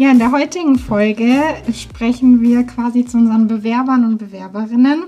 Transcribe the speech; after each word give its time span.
Ja, 0.00 0.10
in 0.10 0.18
der 0.18 0.32
heutigen 0.32 0.78
Folge 0.78 1.42
sprechen 1.74 2.40
wir 2.40 2.62
quasi 2.64 3.04
zu 3.04 3.18
unseren 3.18 3.48
Bewerbern 3.48 4.06
und 4.06 4.16
Bewerberinnen, 4.16 5.02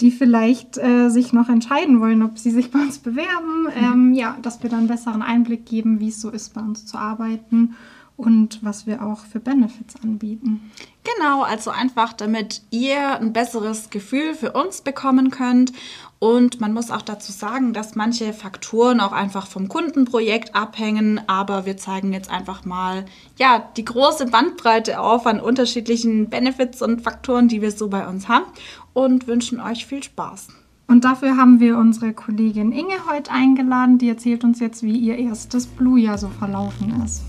die 0.00 0.10
vielleicht 0.10 0.78
äh, 0.78 1.10
sich 1.10 1.34
noch 1.34 1.50
entscheiden 1.50 2.00
wollen, 2.00 2.22
ob 2.22 2.38
sie 2.38 2.50
sich 2.50 2.70
bei 2.70 2.78
uns 2.78 2.98
bewerben. 2.98 3.64
Mhm. 3.64 3.84
Ähm, 3.84 4.12
ja, 4.14 4.38
dass 4.40 4.62
wir 4.62 4.70
dann 4.70 4.78
einen 4.78 4.88
besseren 4.88 5.20
Einblick 5.20 5.66
geben, 5.66 6.00
wie 6.00 6.08
es 6.08 6.22
so 6.22 6.30
ist, 6.30 6.54
bei 6.54 6.62
uns 6.62 6.86
zu 6.86 6.96
arbeiten 6.96 7.74
und 8.16 8.64
was 8.64 8.86
wir 8.86 9.04
auch 9.04 9.18
für 9.26 9.38
Benefits 9.38 9.96
anbieten. 10.02 10.70
Genau, 11.16 11.42
also 11.42 11.70
einfach, 11.70 12.12
damit 12.12 12.62
ihr 12.70 13.20
ein 13.20 13.32
besseres 13.32 13.90
Gefühl 13.90 14.34
für 14.34 14.52
uns 14.52 14.82
bekommen 14.82 15.30
könnt. 15.30 15.72
Und 16.18 16.60
man 16.60 16.72
muss 16.72 16.90
auch 16.90 17.02
dazu 17.02 17.30
sagen, 17.30 17.72
dass 17.72 17.94
manche 17.94 18.32
Faktoren 18.32 19.00
auch 19.00 19.12
einfach 19.12 19.46
vom 19.46 19.68
Kundenprojekt 19.68 20.54
abhängen. 20.54 21.20
Aber 21.28 21.64
wir 21.64 21.76
zeigen 21.76 22.12
jetzt 22.12 22.30
einfach 22.30 22.64
mal 22.64 23.04
ja, 23.38 23.70
die 23.76 23.84
große 23.84 24.26
Bandbreite 24.26 25.00
auf 25.00 25.26
an 25.26 25.40
unterschiedlichen 25.40 26.28
Benefits 26.28 26.82
und 26.82 27.02
Faktoren, 27.02 27.48
die 27.48 27.62
wir 27.62 27.70
so 27.70 27.88
bei 27.88 28.06
uns 28.06 28.28
haben. 28.28 28.46
Und 28.92 29.28
wünschen 29.28 29.60
euch 29.60 29.86
viel 29.86 30.02
Spaß. 30.02 30.48
Und 30.88 31.04
dafür 31.04 31.36
haben 31.36 31.60
wir 31.60 31.78
unsere 31.78 32.12
Kollegin 32.12 32.72
Inge 32.72 33.06
heute 33.08 33.30
eingeladen. 33.30 33.98
Die 33.98 34.08
erzählt 34.08 34.42
uns 34.42 34.58
jetzt, 34.58 34.82
wie 34.82 34.96
ihr 34.96 35.16
erstes 35.16 35.66
Blue-Jahr 35.66 36.18
so 36.18 36.28
verlaufen 36.28 37.02
ist. 37.04 37.22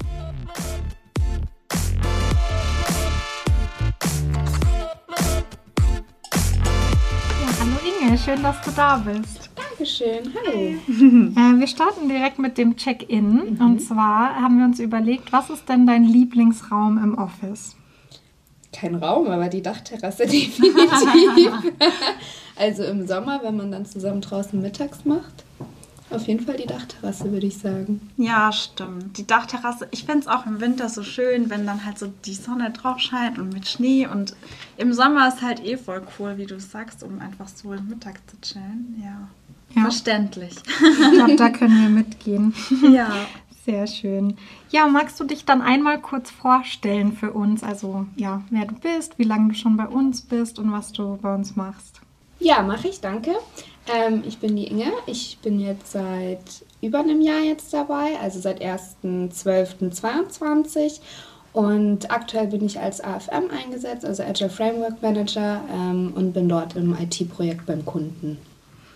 Schön, 8.29 8.43
dass 8.43 8.61
du 8.61 8.71
da 8.71 8.97
bist. 8.97 9.49
Dankeschön, 9.55 10.31
hallo. 10.35 10.59
Äh, 10.59 11.59
wir 11.59 11.67
starten 11.67 12.09
direkt 12.09 12.37
mit 12.37 12.57
dem 12.59 12.75
Check-in. 12.75 13.55
Mhm. 13.55 13.61
Und 13.61 13.79
zwar 13.79 14.35
haben 14.35 14.59
wir 14.59 14.65
uns 14.65 14.79
überlegt, 14.79 15.31
was 15.31 15.49
ist 15.49 15.67
denn 15.67 15.87
dein 15.87 16.03
Lieblingsraum 16.03 16.99
im 17.03 17.17
Office? 17.17 17.75
Kein 18.71 18.95
Raum, 18.95 19.27
aber 19.27 19.47
die 19.47 19.63
Dachterrasse 19.63 20.25
definitiv. 20.27 21.51
also 22.55 22.83
im 22.83 23.07
Sommer, 23.07 23.39
wenn 23.41 23.57
man 23.57 23.71
dann 23.71 23.85
zusammen 23.85 24.21
draußen 24.21 24.61
mittags 24.61 25.05
macht. 25.05 25.43
Auf 26.11 26.27
jeden 26.27 26.43
Fall 26.43 26.57
die 26.57 26.65
Dachterrasse, 26.65 27.31
würde 27.31 27.45
ich 27.45 27.57
sagen. 27.57 28.01
Ja, 28.17 28.51
stimmt. 28.51 29.17
Die 29.17 29.27
Dachterrasse, 29.27 29.87
ich 29.91 30.05
finde 30.05 30.21
es 30.21 30.27
auch 30.27 30.45
im 30.47 30.59
Winter 30.59 30.89
so 30.89 31.03
schön, 31.03 31.49
wenn 31.49 31.67
dann 31.67 31.85
halt 31.85 31.99
so 31.99 32.11
die 32.25 32.33
Sonne 32.33 32.71
drauf 32.71 32.99
scheint 32.99 33.37
und 33.37 33.53
mit 33.53 33.67
Schnee. 33.67 34.07
Und 34.07 34.35
im 34.77 34.91
Sommer 34.93 35.27
ist 35.27 35.41
halt 35.41 35.63
eh 35.63 35.77
voll 35.77 36.01
cool, 36.17 36.37
wie 36.37 36.47
du 36.47 36.59
sagst, 36.59 37.03
um 37.03 37.19
einfach 37.19 37.47
so 37.47 37.69
Mittag 37.69 38.19
zu 38.27 38.41
chillen. 38.41 39.01
Ja. 39.03 39.27
ja. 39.75 39.81
Verständlich. 39.83 40.55
Ich 40.65 41.11
glaube, 41.11 41.35
da 41.35 41.49
können 41.49 41.81
wir 41.81 41.89
mitgehen. 41.89 42.53
Ja. 42.91 43.11
Sehr 43.65 43.85
schön. 43.85 44.35
Ja, 44.71 44.87
magst 44.87 45.19
du 45.19 45.25
dich 45.25 45.45
dann 45.45 45.61
einmal 45.61 45.99
kurz 45.99 46.31
vorstellen 46.31 47.13
für 47.13 47.33
uns? 47.33 47.61
Also, 47.61 48.07
ja, 48.15 48.41
wer 48.49 48.65
du 48.65 48.73
bist, 48.73 49.19
wie 49.19 49.25
lange 49.25 49.49
du 49.49 49.53
schon 49.53 49.77
bei 49.77 49.87
uns 49.87 50.21
bist 50.21 50.57
und 50.57 50.71
was 50.71 50.91
du 50.91 51.19
bei 51.21 51.35
uns 51.35 51.55
machst? 51.55 52.01
Ja, 52.39 52.61
mache 52.61 52.87
ich, 52.87 53.01
danke. 53.01 53.31
Ähm, 53.93 54.23
ich 54.25 54.39
bin 54.39 54.55
die 54.55 54.67
Inge. 54.67 54.93
Ich 55.05 55.37
bin 55.41 55.59
jetzt 55.59 55.91
seit 55.91 56.63
über 56.81 56.99
einem 56.99 57.19
Jahr 57.21 57.41
jetzt 57.41 57.73
dabei, 57.73 58.17
also 58.21 58.39
seit 58.39 58.61
1.12.22. 58.61 61.01
Und 61.51 62.11
aktuell 62.11 62.47
bin 62.47 62.63
ich 62.63 62.79
als 62.79 63.01
AFM 63.01 63.49
eingesetzt, 63.51 64.05
also 64.05 64.23
Agile 64.23 64.49
Framework 64.49 65.01
Manager, 65.01 65.61
ähm, 65.73 66.13
und 66.15 66.31
bin 66.33 66.47
dort 66.47 66.75
im 66.75 66.95
IT-Projekt 66.95 67.65
beim 67.65 67.83
Kunden. 67.85 68.37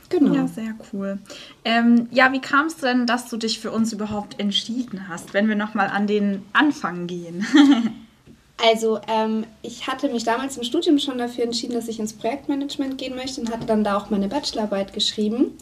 Genau. 0.10 0.36
Ja, 0.36 0.48
sehr 0.48 0.76
cool. 0.92 1.18
Ähm, 1.66 2.08
ja, 2.12 2.32
wie 2.32 2.42
kam 2.42 2.68
es 2.68 2.78
denn, 2.78 3.08
dass 3.08 3.28
du 3.30 3.38
dich 3.38 3.60
für 3.60 3.72
uns 3.72 3.92
überhaupt 3.92 4.40
entschieden 4.40 5.10
hast, 5.10 5.34
wenn 5.34 5.50
wir 5.50 5.56
nochmal 5.56 5.88
an 5.88 6.06
den 6.06 6.44
Anfang 6.54 7.08
gehen? 7.08 7.44
Also 8.58 9.00
ähm, 9.08 9.46
ich 9.62 9.88
hatte 9.88 10.10
mich 10.10 10.24
damals 10.24 10.58
im 10.58 10.64
Studium 10.64 11.00
schon 11.00 11.18
dafür 11.18 11.44
entschieden, 11.44 11.74
dass 11.74 11.88
ich 11.88 12.00
ins 12.00 12.14
Projektmanagement 12.14 12.98
gehen 12.98 13.16
möchte 13.16 13.42
und 13.42 13.52
hatte 13.52 13.66
dann 13.66 13.84
da 13.84 13.98
auch 13.98 14.10
meine 14.10 14.28
Bachelorarbeit 14.28 14.94
geschrieben. 14.94 15.58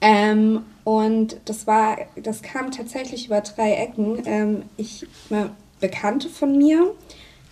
Ähm, 0.00 0.62
und 0.84 1.36
das 1.44 1.66
war, 1.66 1.98
das 2.16 2.42
kam 2.42 2.70
tatsächlich 2.70 3.26
über 3.26 3.40
drei 3.42 3.72
Ecken. 3.74 4.22
Ähm, 4.24 4.62
ich, 4.76 5.06
eine 5.28 5.50
Bekannte 5.80 6.28
von 6.28 6.56
mir 6.56 6.94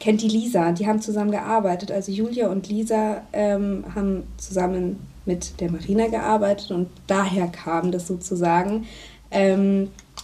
kennt 0.00 0.22
die 0.22 0.28
Lisa, 0.28 0.72
die 0.72 0.87
haben 0.87 1.00
zusammen 1.00 1.31
gearbeitet. 1.31 1.91
Also 1.91 2.10
Julia 2.10 2.49
und 2.49 2.69
Lisa 2.69 3.22
ähm, 3.32 3.84
haben 3.94 4.25
zusammen 4.38 5.06
mit 5.26 5.60
der 5.60 5.70
Marina 5.70 6.06
gearbeitet 6.06 6.70
und 6.70 6.88
daher 7.06 7.49
kam 7.49 7.93
das 7.93 8.06
sozusagen. 8.06 8.87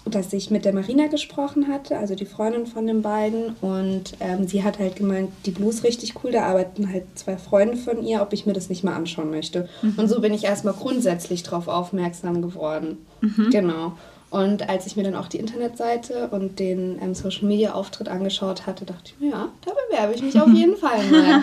Dass 0.04 0.32
ich 0.32 0.50
mit 0.50 0.64
der 0.64 0.74
Marina 0.74 1.06
gesprochen 1.06 1.68
hatte, 1.68 1.96
also 1.96 2.14
die 2.14 2.26
Freundin 2.26 2.66
von 2.66 2.86
den 2.86 3.00
beiden. 3.00 3.56
Und 3.62 4.14
ähm, 4.20 4.46
sie 4.46 4.62
hat 4.62 4.78
halt 4.78 4.96
gemeint, 4.96 5.30
die 5.46 5.50
Blues 5.50 5.82
richtig 5.82 6.14
cool, 6.22 6.32
da 6.32 6.44
arbeiten 6.44 6.90
halt 6.90 7.04
zwei 7.14 7.36
Freunde 7.36 7.76
von 7.76 8.04
ihr, 8.04 8.20
ob 8.20 8.32
ich 8.32 8.44
mir 8.44 8.52
das 8.52 8.68
nicht 8.68 8.84
mal 8.84 8.94
anschauen 8.94 9.30
möchte. 9.30 9.68
Mhm. 9.82 9.94
Und 9.96 10.08
so 10.08 10.20
bin 10.20 10.34
ich 10.34 10.44
erstmal 10.44 10.74
grundsätzlich 10.74 11.42
darauf 11.42 11.68
aufmerksam 11.68 12.42
geworden. 12.42 12.98
Mhm. 13.22 13.48
Genau. 13.50 13.92
Und 14.34 14.68
als 14.68 14.86
ich 14.86 14.96
mir 14.96 15.04
dann 15.04 15.14
auch 15.14 15.28
die 15.28 15.38
Internetseite 15.38 16.28
und 16.32 16.58
den 16.58 16.98
ähm, 17.00 17.14
Social 17.14 17.44
Media 17.44 17.72
Auftritt 17.72 18.08
angeschaut 18.08 18.66
hatte, 18.66 18.84
dachte 18.84 19.12
ich 19.12 19.20
mir, 19.20 19.30
ja, 19.30 19.48
da 19.64 19.70
bewerbe 19.88 20.12
ich 20.12 20.22
mich 20.22 20.40
auf 20.40 20.48
jeden 20.52 20.76
Fall 20.76 21.02
mal. 21.08 21.40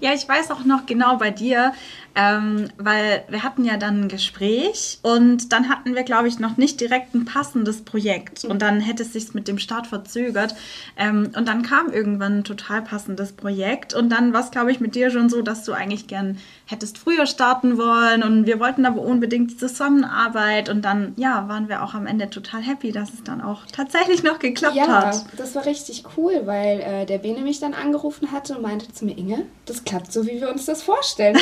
Ja, 0.00 0.12
ich 0.14 0.28
weiß 0.28 0.50
auch 0.50 0.64
noch 0.64 0.86
genau 0.86 1.16
bei 1.16 1.30
dir, 1.30 1.72
ähm, 2.16 2.68
weil 2.76 3.24
wir 3.28 3.42
hatten 3.42 3.64
ja 3.64 3.76
dann 3.76 4.02
ein 4.02 4.08
Gespräch 4.08 4.98
und 5.02 5.52
dann 5.52 5.68
hatten 5.68 5.94
wir, 5.94 6.02
glaube 6.02 6.28
ich, 6.28 6.38
noch 6.38 6.56
nicht 6.56 6.80
direkt 6.80 7.14
ein 7.14 7.24
passendes 7.24 7.82
Projekt. 7.82 8.44
Und 8.44 8.62
dann 8.62 8.80
hätte 8.80 9.02
es 9.02 9.12
sich 9.12 9.32
mit 9.32 9.46
dem 9.46 9.58
Start 9.58 9.86
verzögert. 9.86 10.54
Ähm, 10.96 11.30
und 11.36 11.46
dann 11.46 11.62
kam 11.62 11.92
irgendwann 11.92 12.38
ein 12.38 12.44
total 12.44 12.82
passendes 12.82 13.32
Projekt. 13.32 13.94
Und 13.94 14.10
dann 14.10 14.32
war 14.32 14.40
es, 14.40 14.50
glaube 14.50 14.72
ich, 14.72 14.80
mit 14.80 14.94
dir 14.94 15.10
schon 15.10 15.28
so, 15.28 15.42
dass 15.42 15.64
du 15.64 15.72
eigentlich 15.72 16.08
gern 16.08 16.38
hättest 16.66 16.98
früher 16.98 17.26
starten 17.26 17.78
wollen. 17.78 18.22
Und 18.22 18.46
wir 18.46 18.58
wollten 18.58 18.86
aber 18.86 19.02
unbedingt 19.02 19.58
Zusammenarbeit. 19.60 20.68
Und 20.68 20.84
dann, 20.84 21.14
ja, 21.16 21.48
waren 21.48 21.68
wir 21.68 21.82
auch 21.82 21.94
am 21.94 22.06
Ende 22.06 22.28
total 22.28 22.62
happy, 22.62 22.90
dass 22.90 23.14
es 23.14 23.22
dann 23.22 23.40
auch 23.40 23.66
tatsächlich 23.72 24.24
noch 24.24 24.40
geklappt 24.40 24.74
ja, 24.74 24.88
hat. 24.88 25.14
Ja, 25.14 25.22
das 25.36 25.54
war 25.54 25.64
richtig 25.64 26.04
cool, 26.16 26.42
weil 26.44 26.80
äh, 26.80 27.06
der 27.06 27.18
Bene 27.18 27.40
mich 27.42 27.60
dann 27.60 27.74
angerufen 27.74 28.32
hatte 28.32 28.56
und 28.56 28.62
meinte 28.62 28.92
zu 28.92 29.04
mir, 29.04 29.16
Inge, 29.16 29.46
das 29.66 29.84
klappt 29.84 30.12
so, 30.12 30.26
wie 30.26 30.40
wir 30.40 30.50
uns 30.50 30.64
das 30.64 30.82
vorstellen. 30.82 31.38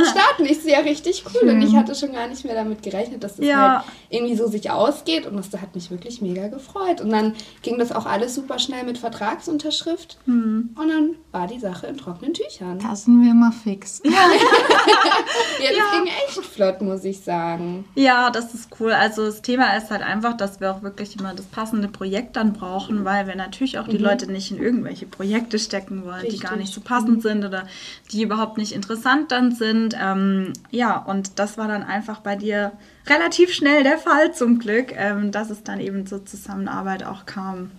Uns 0.00 0.10
starten. 0.10 0.44
Ich 0.44 0.60
sehe 0.60 0.72
ja 0.72 0.80
richtig 0.80 1.24
cool. 1.26 1.40
Schön. 1.40 1.48
Und 1.56 1.62
ich 1.62 1.74
hatte 1.76 1.94
schon 1.94 2.12
gar 2.12 2.26
nicht 2.26 2.44
mehr 2.44 2.54
damit 2.54 2.82
gerechnet, 2.82 3.22
dass 3.22 3.36
das 3.36 3.46
ja. 3.46 3.78
halt 3.78 3.84
irgendwie 4.10 4.36
so 4.36 4.48
sich 4.48 4.70
ausgeht. 4.70 5.26
Und 5.26 5.36
das 5.36 5.52
hat 5.60 5.74
mich 5.74 5.90
wirklich 5.90 6.20
mega 6.20 6.48
gefreut. 6.48 7.00
Und 7.00 7.10
dann 7.10 7.34
ging 7.62 7.78
das 7.78 7.92
auch 7.92 8.06
alles 8.06 8.34
super 8.34 8.58
schnell 8.58 8.84
mit 8.84 8.98
Vertragsunterschrift. 8.98 10.18
Hm. 10.26 10.70
Und 10.76 10.88
dann 10.88 11.16
war 11.32 11.46
die 11.46 11.58
Sache 11.58 11.86
in 11.86 11.96
trockenen 11.96 12.34
Tüchern. 12.34 12.80
Sind 12.94 13.22
wir 13.24 13.34
mal 13.34 13.52
fix. 13.52 14.02
Ja, 14.04 14.10
ja 14.10 15.68
das 15.68 15.76
ja. 15.76 15.98
ging 15.98 16.12
echt 16.26 16.44
flott, 16.44 16.80
muss 16.80 17.04
ich 17.04 17.20
sagen. 17.20 17.84
Ja, 17.94 18.30
das 18.30 18.54
ist 18.54 18.68
cool. 18.80 18.92
Also 18.92 19.26
das 19.26 19.42
Thema 19.42 19.76
ist 19.76 19.90
halt 19.90 20.02
einfach, 20.02 20.36
dass 20.36 20.60
wir 20.60 20.72
auch 20.72 20.82
wirklich 20.82 21.18
immer 21.18 21.34
das 21.34 21.46
passende 21.46 21.88
Projekt 21.88 22.36
dann 22.36 22.52
brauchen, 22.52 23.04
weil 23.04 23.26
wir 23.26 23.36
natürlich 23.36 23.78
auch 23.78 23.88
die 23.88 23.98
mhm. 23.98 24.04
Leute 24.04 24.30
nicht 24.30 24.50
in 24.50 24.58
irgendwelche 24.58 25.06
Projekte 25.06 25.58
stecken 25.58 26.04
wollen, 26.04 26.20
Richtig. 26.20 26.40
die 26.40 26.46
gar 26.46 26.56
nicht 26.56 26.72
so 26.72 26.80
passend 26.80 27.22
sind 27.22 27.44
oder 27.44 27.66
die 28.12 28.22
überhaupt 28.22 28.58
nicht 28.58 28.72
interessant 28.72 29.30
dann 29.32 29.52
sind. 29.52 29.89
Ähm, 29.98 30.52
ja, 30.70 30.98
und 30.98 31.38
das 31.38 31.58
war 31.58 31.68
dann 31.68 31.82
einfach 31.82 32.20
bei 32.20 32.36
dir 32.36 32.72
relativ 33.06 33.52
schnell 33.52 33.82
der 33.82 33.98
Fall 33.98 34.32
zum 34.34 34.58
Glück, 34.58 34.92
ähm, 34.96 35.32
dass 35.32 35.50
es 35.50 35.62
dann 35.62 35.80
eben 35.80 36.06
zur 36.06 36.24
Zusammenarbeit 36.24 37.04
auch 37.04 37.26
kam. 37.26 37.70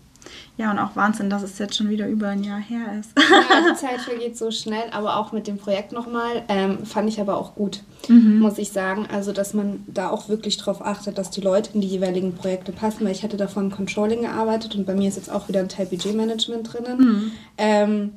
Ja, 0.57 0.71
und 0.71 0.79
auch 0.79 0.95
Wahnsinn, 0.95 1.29
dass 1.29 1.41
es 1.41 1.57
jetzt 1.57 1.75
schon 1.75 1.89
wieder 1.89 2.07
über 2.07 2.27
ein 2.29 2.43
Jahr 2.43 2.59
her 2.59 2.99
ist. 2.99 3.11
ja, 3.17 3.71
die 3.71 3.75
Zeit 3.79 4.01
vergeht 4.01 4.37
so 4.37 4.51
schnell, 4.51 4.83
aber 4.91 5.17
auch 5.17 5.31
mit 5.31 5.47
dem 5.47 5.57
Projekt 5.57 5.91
nochmal 5.91 6.43
ähm, 6.47 6.85
fand 6.85 7.09
ich 7.09 7.19
aber 7.19 7.37
auch 7.37 7.55
gut, 7.55 7.81
mhm. 8.07 8.39
muss 8.39 8.57
ich 8.57 8.71
sagen. 8.71 9.07
Also, 9.11 9.31
dass 9.31 9.53
man 9.53 9.83
da 9.87 10.09
auch 10.09 10.29
wirklich 10.29 10.57
darauf 10.57 10.85
achtet, 10.85 11.17
dass 11.17 11.31
die 11.31 11.41
Leute 11.41 11.71
in 11.73 11.81
die 11.81 11.87
jeweiligen 11.87 12.35
Projekte 12.35 12.71
passen, 12.71 13.05
weil 13.05 13.11
ich 13.11 13.23
hatte 13.23 13.37
davor 13.37 13.63
im 13.63 13.71
Controlling 13.71 14.21
gearbeitet 14.21 14.75
und 14.75 14.85
bei 14.85 14.93
mir 14.93 15.07
ist 15.07 15.17
jetzt 15.17 15.31
auch 15.31 15.47
wieder 15.47 15.59
ein 15.61 15.69
Teil 15.69 15.87
Budgetmanagement 15.87 16.71
drinnen. 16.71 16.97
Mhm. 16.97 17.31
Ähm, 17.57 18.11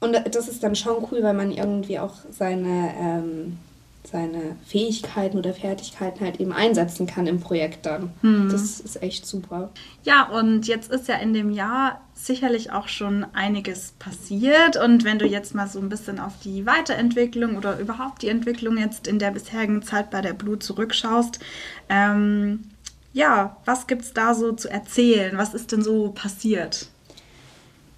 und 0.00 0.12
das 0.34 0.48
ist 0.48 0.62
dann 0.62 0.76
schon 0.76 1.06
cool, 1.10 1.22
weil 1.22 1.34
man 1.34 1.50
irgendwie 1.50 1.98
auch 1.98 2.14
seine, 2.30 2.92
ähm, 3.00 3.58
seine 4.04 4.56
Fähigkeiten 4.66 5.38
oder 5.38 5.54
Fertigkeiten 5.54 6.24
halt 6.24 6.38
eben 6.38 6.52
einsetzen 6.52 7.06
kann 7.06 7.26
im 7.26 7.40
Projekt 7.40 7.86
dann. 7.86 8.12
Hm. 8.20 8.48
Das 8.50 8.78
ist 8.80 9.02
echt 9.02 9.26
super. 9.26 9.70
Ja, 10.04 10.28
und 10.28 10.66
jetzt 10.68 10.90
ist 10.90 11.08
ja 11.08 11.16
in 11.16 11.32
dem 11.32 11.50
Jahr 11.50 12.00
sicherlich 12.14 12.72
auch 12.72 12.88
schon 12.88 13.26
einiges 13.32 13.94
passiert. 13.98 14.76
Und 14.76 15.04
wenn 15.04 15.18
du 15.18 15.26
jetzt 15.26 15.54
mal 15.54 15.66
so 15.66 15.80
ein 15.80 15.88
bisschen 15.88 16.20
auf 16.20 16.34
die 16.44 16.66
Weiterentwicklung 16.66 17.56
oder 17.56 17.78
überhaupt 17.78 18.22
die 18.22 18.28
Entwicklung 18.28 18.76
jetzt 18.78 19.06
in 19.06 19.18
der 19.18 19.30
bisherigen 19.30 19.82
Zeit 19.82 20.10
bei 20.10 20.20
der 20.20 20.34
Blue 20.34 20.58
zurückschaust, 20.58 21.40
ähm, 21.88 22.64
ja, 23.12 23.56
was 23.64 23.86
gibt 23.86 24.02
es 24.02 24.12
da 24.12 24.34
so 24.34 24.52
zu 24.52 24.68
erzählen? 24.68 25.38
Was 25.38 25.54
ist 25.54 25.72
denn 25.72 25.82
so 25.82 26.10
passiert? 26.10 26.90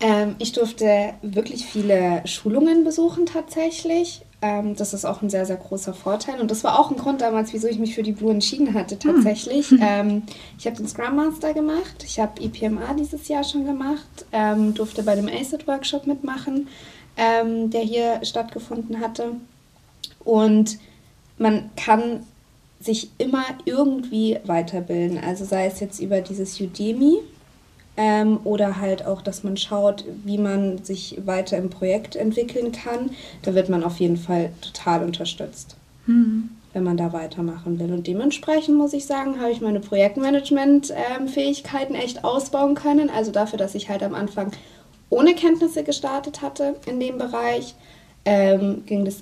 Ähm, 0.01 0.37
ich 0.39 0.53
durfte 0.53 1.15
wirklich 1.23 1.67
viele 1.67 2.23
Schulungen 2.27 2.85
besuchen 2.85 3.27
tatsächlich. 3.27 4.23
Ähm, 4.41 4.77
das 4.77 4.95
ist 4.95 5.05
auch 5.05 5.23
ein 5.23 5.31
sehr, 5.31 5.47
sehr 5.47 5.57
großer 5.57 5.93
Vorteil. 5.93 6.41
Und 6.41 6.51
das 6.51 6.63
war 6.63 6.79
auch 6.79 6.91
ein 6.91 6.97
Grund 6.97 7.21
damals, 7.21 7.53
wieso 7.53 7.67
ich 7.67 7.79
mich 7.79 7.97
für 7.97 8.05
die 8.05 8.13
Blue 8.13 8.31
entschieden 8.31 8.75
hatte, 8.75 8.99
tatsächlich. 8.99 9.71
Hm. 9.71 9.79
Ähm, 9.89 10.23
ich 10.59 10.67
habe 10.67 10.77
den 10.77 10.89
Scrum 10.89 11.17
Master 11.17 11.55
gemacht, 11.55 12.05
ich 12.05 12.19
habe 12.19 12.43
IPMA 12.43 12.95
dieses 12.95 13.29
Jahr 13.29 13.43
schon 13.43 13.65
gemacht, 13.65 14.27
ähm, 14.33 14.75
durfte 14.75 15.03
bei 15.03 15.15
dem 15.15 15.29
ACID-Workshop 15.29 16.07
mitmachen, 16.07 16.69
ähm, 17.17 17.71
der 17.71 17.83
hier 17.83 18.21
stattgefunden 18.23 19.01
hatte. 19.01 19.33
Und 20.25 20.79
man 21.39 21.71
kann 21.77 22.27
sich 22.81 23.11
immer 23.19 23.45
irgendwie 23.65 24.39
weiterbilden. 24.45 25.19
Also 25.19 25.45
sei 25.45 25.67
es 25.67 25.81
jetzt 25.81 26.01
über 26.01 26.21
dieses 26.21 26.61
Udemy, 26.61 27.19
ähm, 27.99 28.41
oder 28.45 28.81
halt 28.81 29.05
auch, 29.05 29.21
dass 29.21 29.43
man 29.43 29.57
schaut, 29.57 30.05
wie 30.25 30.39
man 30.39 30.85
sich 30.85 31.19
weiter 31.27 31.59
im 31.59 31.69
Projekt 31.69 32.15
entwickeln 32.15 32.71
kann. 32.71 33.11
Da 33.43 33.57
wird 33.57 33.69
man 33.69 33.83
auf 33.83 33.99
jeden 33.99 34.17
Fall 34.17 34.53
total 34.61 35.05
unterstützt, 35.05 35.75
mhm. 36.07 36.51
wenn 36.73 36.85
man 36.85 36.97
da 36.97 37.13
weitermachen 37.13 37.81
will. 37.81 37.93
Und 37.93 38.07
dementsprechend 38.07 38.79
muss 38.79 38.93
ich 38.93 39.05
sagen, 39.05 39.41
habe 39.41 39.51
ich 39.51 39.61
meine 39.61 39.81
Projektmanagement-Fähigkeiten 39.81 41.97
echt 41.97 42.23
ausbauen 42.23 42.77
können. 42.77 43.11
Also 43.11 43.33
dafür, 43.33 43.59
dass 43.59 43.75
ich 43.75 43.91
halt 43.91 44.05
am 44.05 44.15
Anfang 44.15 44.53
ohne 45.11 45.35
Kenntnisse 45.35 45.83
gestartet 45.83 46.41
hatte 46.41 46.77
in 46.87 47.01
dem 47.01 47.19
Bereich, 47.19 47.75
ähm, 48.25 48.85
ging 48.87 49.05
das 49.05 49.17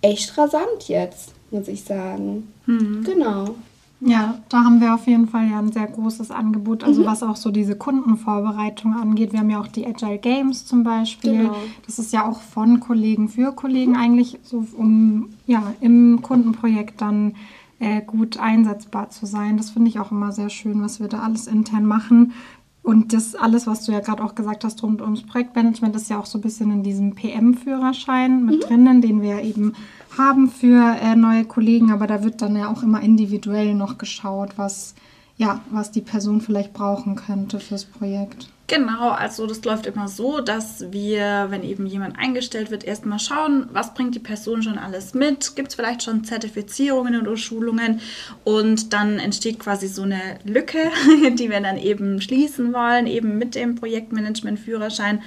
echt 0.00 0.38
rasant 0.38 0.88
jetzt, 0.88 1.34
muss 1.50 1.68
ich 1.68 1.84
sagen. 1.84 2.54
Mhm. 2.64 3.04
Genau. 3.04 3.54
Ja, 4.00 4.38
da 4.48 4.64
haben 4.64 4.80
wir 4.80 4.94
auf 4.94 5.06
jeden 5.06 5.28
Fall 5.28 5.48
ja 5.48 5.58
ein 5.58 5.72
sehr 5.72 5.86
großes 5.86 6.30
Angebot, 6.30 6.84
also 6.84 7.02
mhm. 7.02 7.06
was 7.06 7.22
auch 7.22 7.36
so 7.36 7.50
diese 7.50 7.74
Kundenvorbereitung 7.74 8.94
angeht. 8.94 9.32
Wir 9.32 9.40
haben 9.40 9.50
ja 9.50 9.60
auch 9.60 9.68
die 9.68 9.86
Agile 9.86 10.18
Games 10.18 10.66
zum 10.66 10.84
Beispiel. 10.84 11.38
Genau. 11.38 11.56
Das 11.86 11.98
ist 11.98 12.12
ja 12.12 12.28
auch 12.28 12.40
von 12.40 12.80
Kollegen 12.80 13.28
für 13.28 13.52
Kollegen 13.52 13.92
mhm. 13.92 13.98
eigentlich, 13.98 14.38
so 14.42 14.66
um 14.76 15.30
ja 15.46 15.62
im 15.80 16.20
Kundenprojekt 16.20 17.00
dann 17.00 17.34
äh, 17.78 18.02
gut 18.02 18.38
einsetzbar 18.38 19.10
zu 19.10 19.26
sein. 19.26 19.56
Das 19.56 19.70
finde 19.70 19.88
ich 19.88 19.98
auch 19.98 20.10
immer 20.10 20.32
sehr 20.32 20.50
schön, 20.50 20.82
was 20.82 21.00
wir 21.00 21.08
da 21.08 21.20
alles 21.20 21.46
intern 21.46 21.86
machen. 21.86 22.34
Und 22.82 23.14
das 23.14 23.34
alles, 23.34 23.66
was 23.66 23.86
du 23.86 23.92
ja 23.92 24.00
gerade 24.00 24.22
auch 24.22 24.34
gesagt 24.34 24.62
hast 24.62 24.82
rund 24.82 25.00
ums 25.00 25.22
Projektmanagement, 25.22 25.96
ist 25.96 26.10
ja 26.10 26.18
auch 26.18 26.26
so 26.26 26.36
ein 26.36 26.42
bisschen 26.42 26.70
in 26.70 26.82
diesem 26.82 27.14
PM-Führerschein 27.14 28.44
mit 28.44 28.56
mhm. 28.56 28.60
drinnen, 28.60 29.00
den 29.00 29.22
wir 29.22 29.40
eben 29.40 29.72
haben 30.18 30.48
für 30.48 30.96
äh, 31.00 31.16
neue 31.16 31.44
Kollegen. 31.44 31.92
Aber 31.92 32.06
da 32.06 32.24
wird 32.24 32.42
dann 32.42 32.56
ja 32.56 32.70
auch 32.70 32.82
immer 32.82 33.02
individuell 33.02 33.74
noch 33.74 33.98
geschaut, 33.98 34.52
was, 34.56 34.94
ja, 35.36 35.60
was 35.70 35.90
die 35.90 36.00
Person 36.00 36.40
vielleicht 36.40 36.72
brauchen 36.72 37.16
könnte 37.16 37.60
fürs 37.60 37.84
Projekt. 37.84 38.48
Genau, 38.66 39.10
also 39.10 39.46
das 39.46 39.62
läuft 39.62 39.84
immer 39.84 40.08
so, 40.08 40.40
dass 40.40 40.90
wir, 40.90 41.46
wenn 41.50 41.62
eben 41.62 41.84
jemand 41.84 42.18
eingestellt 42.18 42.70
wird, 42.70 42.82
erstmal 42.82 43.18
schauen, 43.18 43.68
was 43.72 43.92
bringt 43.92 44.14
die 44.14 44.20
Person 44.20 44.62
schon 44.62 44.78
alles 44.78 45.12
mit, 45.12 45.54
gibt 45.54 45.68
es 45.68 45.74
vielleicht 45.74 46.02
schon 46.02 46.24
Zertifizierungen 46.24 47.20
oder 47.20 47.36
Schulungen 47.36 48.00
und 48.42 48.94
dann 48.94 49.18
entsteht 49.18 49.58
quasi 49.58 49.86
so 49.86 50.02
eine 50.02 50.38
Lücke, 50.44 50.90
die 51.38 51.50
wir 51.50 51.60
dann 51.60 51.76
eben 51.76 52.22
schließen 52.22 52.72
wollen, 52.72 53.06
eben 53.06 53.36
mit 53.36 53.54
dem 53.54 53.74
Projektmanagement-Führerschein. 53.74 55.20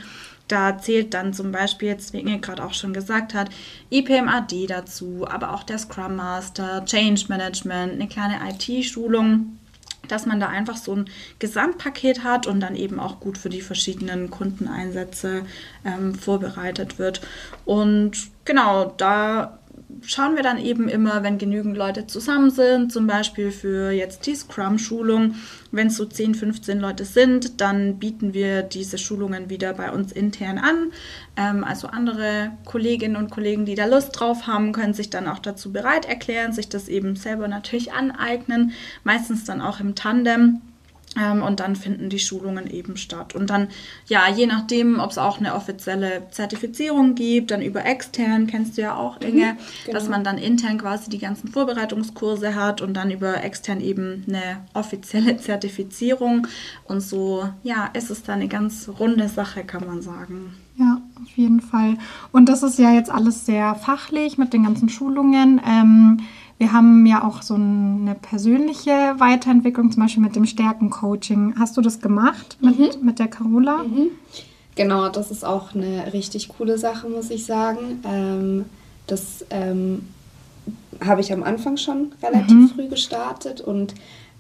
Da 0.48 0.78
zählt 0.78 1.14
dann 1.14 1.34
zum 1.34 1.52
Beispiel, 1.52 1.90
jetzt 1.90 2.14
wie 2.14 2.20
Inge 2.20 2.40
gerade 2.40 2.64
auch 2.64 2.74
schon 2.74 2.94
gesagt 2.94 3.34
hat, 3.34 3.50
IPMAD 3.90 4.70
dazu, 4.70 5.28
aber 5.28 5.54
auch 5.54 5.64
der 5.64 5.78
Scrum 5.78 6.16
Master, 6.16 6.86
Change 6.86 7.26
Management, 7.28 7.94
eine 7.94 8.08
kleine 8.08 8.40
IT-Schulung 8.50 9.58
dass 10.08 10.26
man 10.26 10.40
da 10.40 10.48
einfach 10.48 10.78
so 10.78 10.96
ein 10.96 11.10
Gesamtpaket 11.40 12.24
hat 12.24 12.48
und 12.48 12.60
dann 12.60 12.76
eben 12.76 13.00
auch 13.00 13.20
gut 13.20 13.38
für 13.38 13.50
die 13.50 13.62
verschiedenen 13.62 14.30
Kundeneinsätze 14.30 15.44
ähm, 15.86 16.16
vorbereitet 16.16 17.00
wird. 17.00 17.22
Und 17.66 18.14
genau, 18.46 18.94
da 18.98 19.57
schauen 20.04 20.36
wir 20.36 20.44
dann 20.44 20.58
eben 20.58 20.88
immer, 20.88 21.24
wenn 21.24 21.38
genügend 21.38 21.78
Leute 21.78 22.08
zusammen 22.08 22.50
sind, 22.50 22.92
zum 22.92 23.08
Beispiel 23.08 23.52
für 23.52 23.92
jetzt 23.92 24.26
die 24.26 24.36
Scrum-Schulung, 24.36 25.36
wenn 25.72 25.88
es 25.88 25.98
so 25.98 26.06
10, 26.06 26.36
15 26.36 26.80
Leute 26.80 27.06
sind, 27.06 27.62
dann 27.62 28.00
bieten 28.00 28.34
wir 28.34 28.64
diese 28.64 28.98
Schulungen 28.98 29.50
wieder 29.50 29.74
bei 29.74 29.92
uns 29.92 30.12
intern 30.12 30.58
an. 30.58 30.92
Ähm, 31.36 31.64
also 31.64 31.88
andere 31.88 32.52
Kolleginnen 32.66 33.16
und 33.16 33.32
Kollegen, 33.32 33.66
die 33.66 33.76
da 33.76 33.86
Lust 33.86 34.20
drauf 34.20 34.48
haben, 34.48 34.72
können 34.72 34.94
sich 34.94 35.10
dann 35.10 35.28
auch 35.28 35.40
dazu 35.40 35.72
bereit 35.72 36.06
erklären, 36.06 36.54
sich 36.54 36.70
das 36.70 36.88
eben 36.88 37.16
selber 37.16 37.48
natürlich 37.48 37.94
aneignen, 37.94 38.72
meistens 39.04 39.46
dann 39.46 39.62
auch 39.62 39.80
im 39.80 39.96
Tandem. 39.96 40.62
Ähm, 41.20 41.42
und 41.42 41.60
dann 41.60 41.76
finden 41.76 42.10
die 42.10 42.20
Schulungen 42.20 42.70
eben 42.70 42.98
statt. 42.98 43.36
Und 43.36 43.50
dann, 43.50 43.70
ja, 44.08 44.30
je 44.30 44.46
nachdem, 44.46 45.00
ob 45.00 45.12
es 45.12 45.18
auch 45.18 45.40
eine 45.40 45.56
offizielle 45.56 46.28
Zertifizierung 46.32 47.16
gibt, 47.16 47.52
dann 47.52 47.62
über 47.62 47.86
extern, 47.86 48.48
kennst 48.48 48.78
du 48.78 48.82
ja 48.82 48.96
auch, 48.96 49.20
mhm, 49.20 49.28
Inge, 49.28 49.54
mhm, 49.54 49.58
genau. 49.86 49.98
dass 49.98 50.10
man 50.10 50.24
dann 50.24 50.38
intern 50.38 50.78
quasi 50.78 51.10
die 51.10 51.20
ganzen 51.20 51.48
Vorbereitungskurse 51.48 52.56
hat 52.56 52.82
und 52.82 52.94
dann 52.94 53.12
über 53.12 53.44
extern 53.44 53.82
eben 53.82 54.26
eine 54.28 54.66
offizielle 54.74 55.38
Zertifizierung. 55.38 56.48
Und 56.86 57.02
so, 57.02 57.50
ja, 57.64 57.90
ist 57.94 58.10
es 58.10 58.24
dann 58.24 58.36
eine 58.36 58.48
ganz 58.48 58.90
runde 59.00 59.30
Sache, 59.30 59.64
kann 59.64 59.86
man 59.86 60.02
sagen. 60.02 60.54
Ja, 60.78 61.02
auf 61.20 61.32
jeden 61.36 61.60
Fall. 61.60 61.98
Und 62.32 62.50
das 62.50 62.62
ist 62.62 62.78
ja 62.78 62.94
jetzt 62.94 63.10
alles 63.10 63.48
sehr 63.48 63.74
fachlich 63.74 64.38
mit 64.38 64.54
den 64.54 64.64
ganzen 64.64 64.90
Schulungen. 64.90 65.60
Ähm, 65.66 66.20
wir 66.58 66.74
haben 66.74 67.06
ja 67.06 67.24
auch 67.24 67.42
so 67.42 67.54
eine 67.54 68.16
persönliche 68.16 69.16
Weiterentwicklung, 69.18 69.92
zum 69.92 70.04
Beispiel 70.04 70.24
mit 70.24 70.36
dem 70.36 70.46
Stärkencoaching. 70.46 71.56
Hast 71.60 71.78
du 71.78 71.82
das 71.82 72.00
gemacht 72.02 72.58
mit, 72.62 72.80
mhm. 72.80 73.06
mit 73.06 73.20
der 73.20 73.28
Carola? 73.28 73.84
Mhm. 73.84 74.10
Genau, 74.76 75.10
das 75.10 75.32
ist 75.32 75.46
auch 75.46 75.74
eine 75.76 76.14
richtig 76.14 76.50
coole 76.50 76.78
Sache, 76.78 77.10
muss 77.10 77.30
ich 77.30 77.46
sagen. 77.46 78.02
Ähm, 78.06 78.66
das 79.06 79.46
ähm, 79.50 80.08
habe 81.04 81.22
ich 81.22 81.32
am 81.32 81.44
Anfang 81.44 81.78
schon 81.78 82.12
relativ 82.22 82.56
mhm. 82.56 82.70
früh 82.70 82.88
gestartet 82.88 83.62
und 83.62 83.94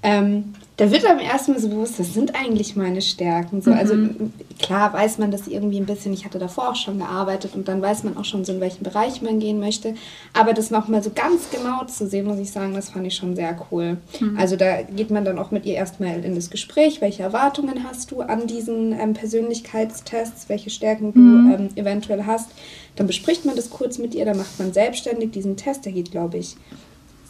ähm, 0.07 0.53
da 0.77 0.91
wird 0.91 1.05
einem 1.05 1.19
erstmal 1.19 1.59
so 1.59 1.69
bewusst, 1.69 1.99
das 1.99 2.13
sind 2.13 2.35
eigentlich 2.35 2.75
meine 2.75 3.01
Stärken. 3.01 3.61
So, 3.61 3.71
also, 3.71 3.95
mhm. 3.95 4.09
Also 4.19 4.31
klar 4.59 4.93
weiß 4.93 5.17
man 5.17 5.31
das 5.31 5.47
irgendwie 5.47 5.79
ein 5.79 5.85
bisschen, 5.87 6.13
ich 6.13 6.23
hatte 6.23 6.37
davor 6.37 6.69
auch 6.69 6.75
schon 6.75 6.99
gearbeitet 6.99 7.55
und 7.55 7.67
dann 7.67 7.81
weiß 7.81 8.03
man 8.03 8.15
auch 8.15 8.25
schon 8.25 8.45
so, 8.45 8.53
in 8.53 8.61
welchen 8.61 8.83
Bereich 8.83 9.21
man 9.23 9.39
gehen 9.39 9.59
möchte. 9.59 9.95
Aber 10.33 10.53
das 10.53 10.69
nochmal 10.69 11.03
so 11.03 11.09
ganz 11.13 11.49
genau 11.51 11.83
zu 11.85 12.07
sehen, 12.07 12.25
muss 12.25 12.37
ich 12.37 12.51
sagen, 12.51 12.73
das 12.75 12.89
fand 12.89 13.07
ich 13.07 13.15
schon 13.15 13.35
sehr 13.35 13.57
cool. 13.71 13.97
Mhm. 14.19 14.37
Also 14.37 14.55
da 14.55 14.83
geht 14.83 15.09
man 15.09 15.25
dann 15.25 15.39
auch 15.39 15.49
mit 15.49 15.65
ihr 15.65 15.73
erstmal 15.73 16.23
in 16.23 16.35
das 16.35 16.51
Gespräch, 16.51 17.01
welche 17.01 17.23
Erwartungen 17.23 17.83
hast 17.83 18.11
du 18.11 18.21
an 18.21 18.45
diesen 18.45 18.93
ähm, 18.93 19.13
Persönlichkeitstests, 19.13 20.47
welche 20.47 20.69
Stärken 20.69 21.11
du 21.11 21.19
mhm. 21.19 21.51
ähm, 21.51 21.69
eventuell 21.75 22.25
hast. 22.25 22.49
Dann 22.95 23.07
bespricht 23.07 23.45
man 23.45 23.55
das 23.55 23.71
kurz 23.71 23.97
mit 23.97 24.13
ihr, 24.13 24.25
dann 24.25 24.37
macht 24.37 24.59
man 24.59 24.73
selbstständig 24.73 25.31
diesen 25.31 25.57
Test, 25.57 25.85
der 25.85 25.91
geht, 25.91 26.11
glaube 26.11 26.37
ich, 26.37 26.55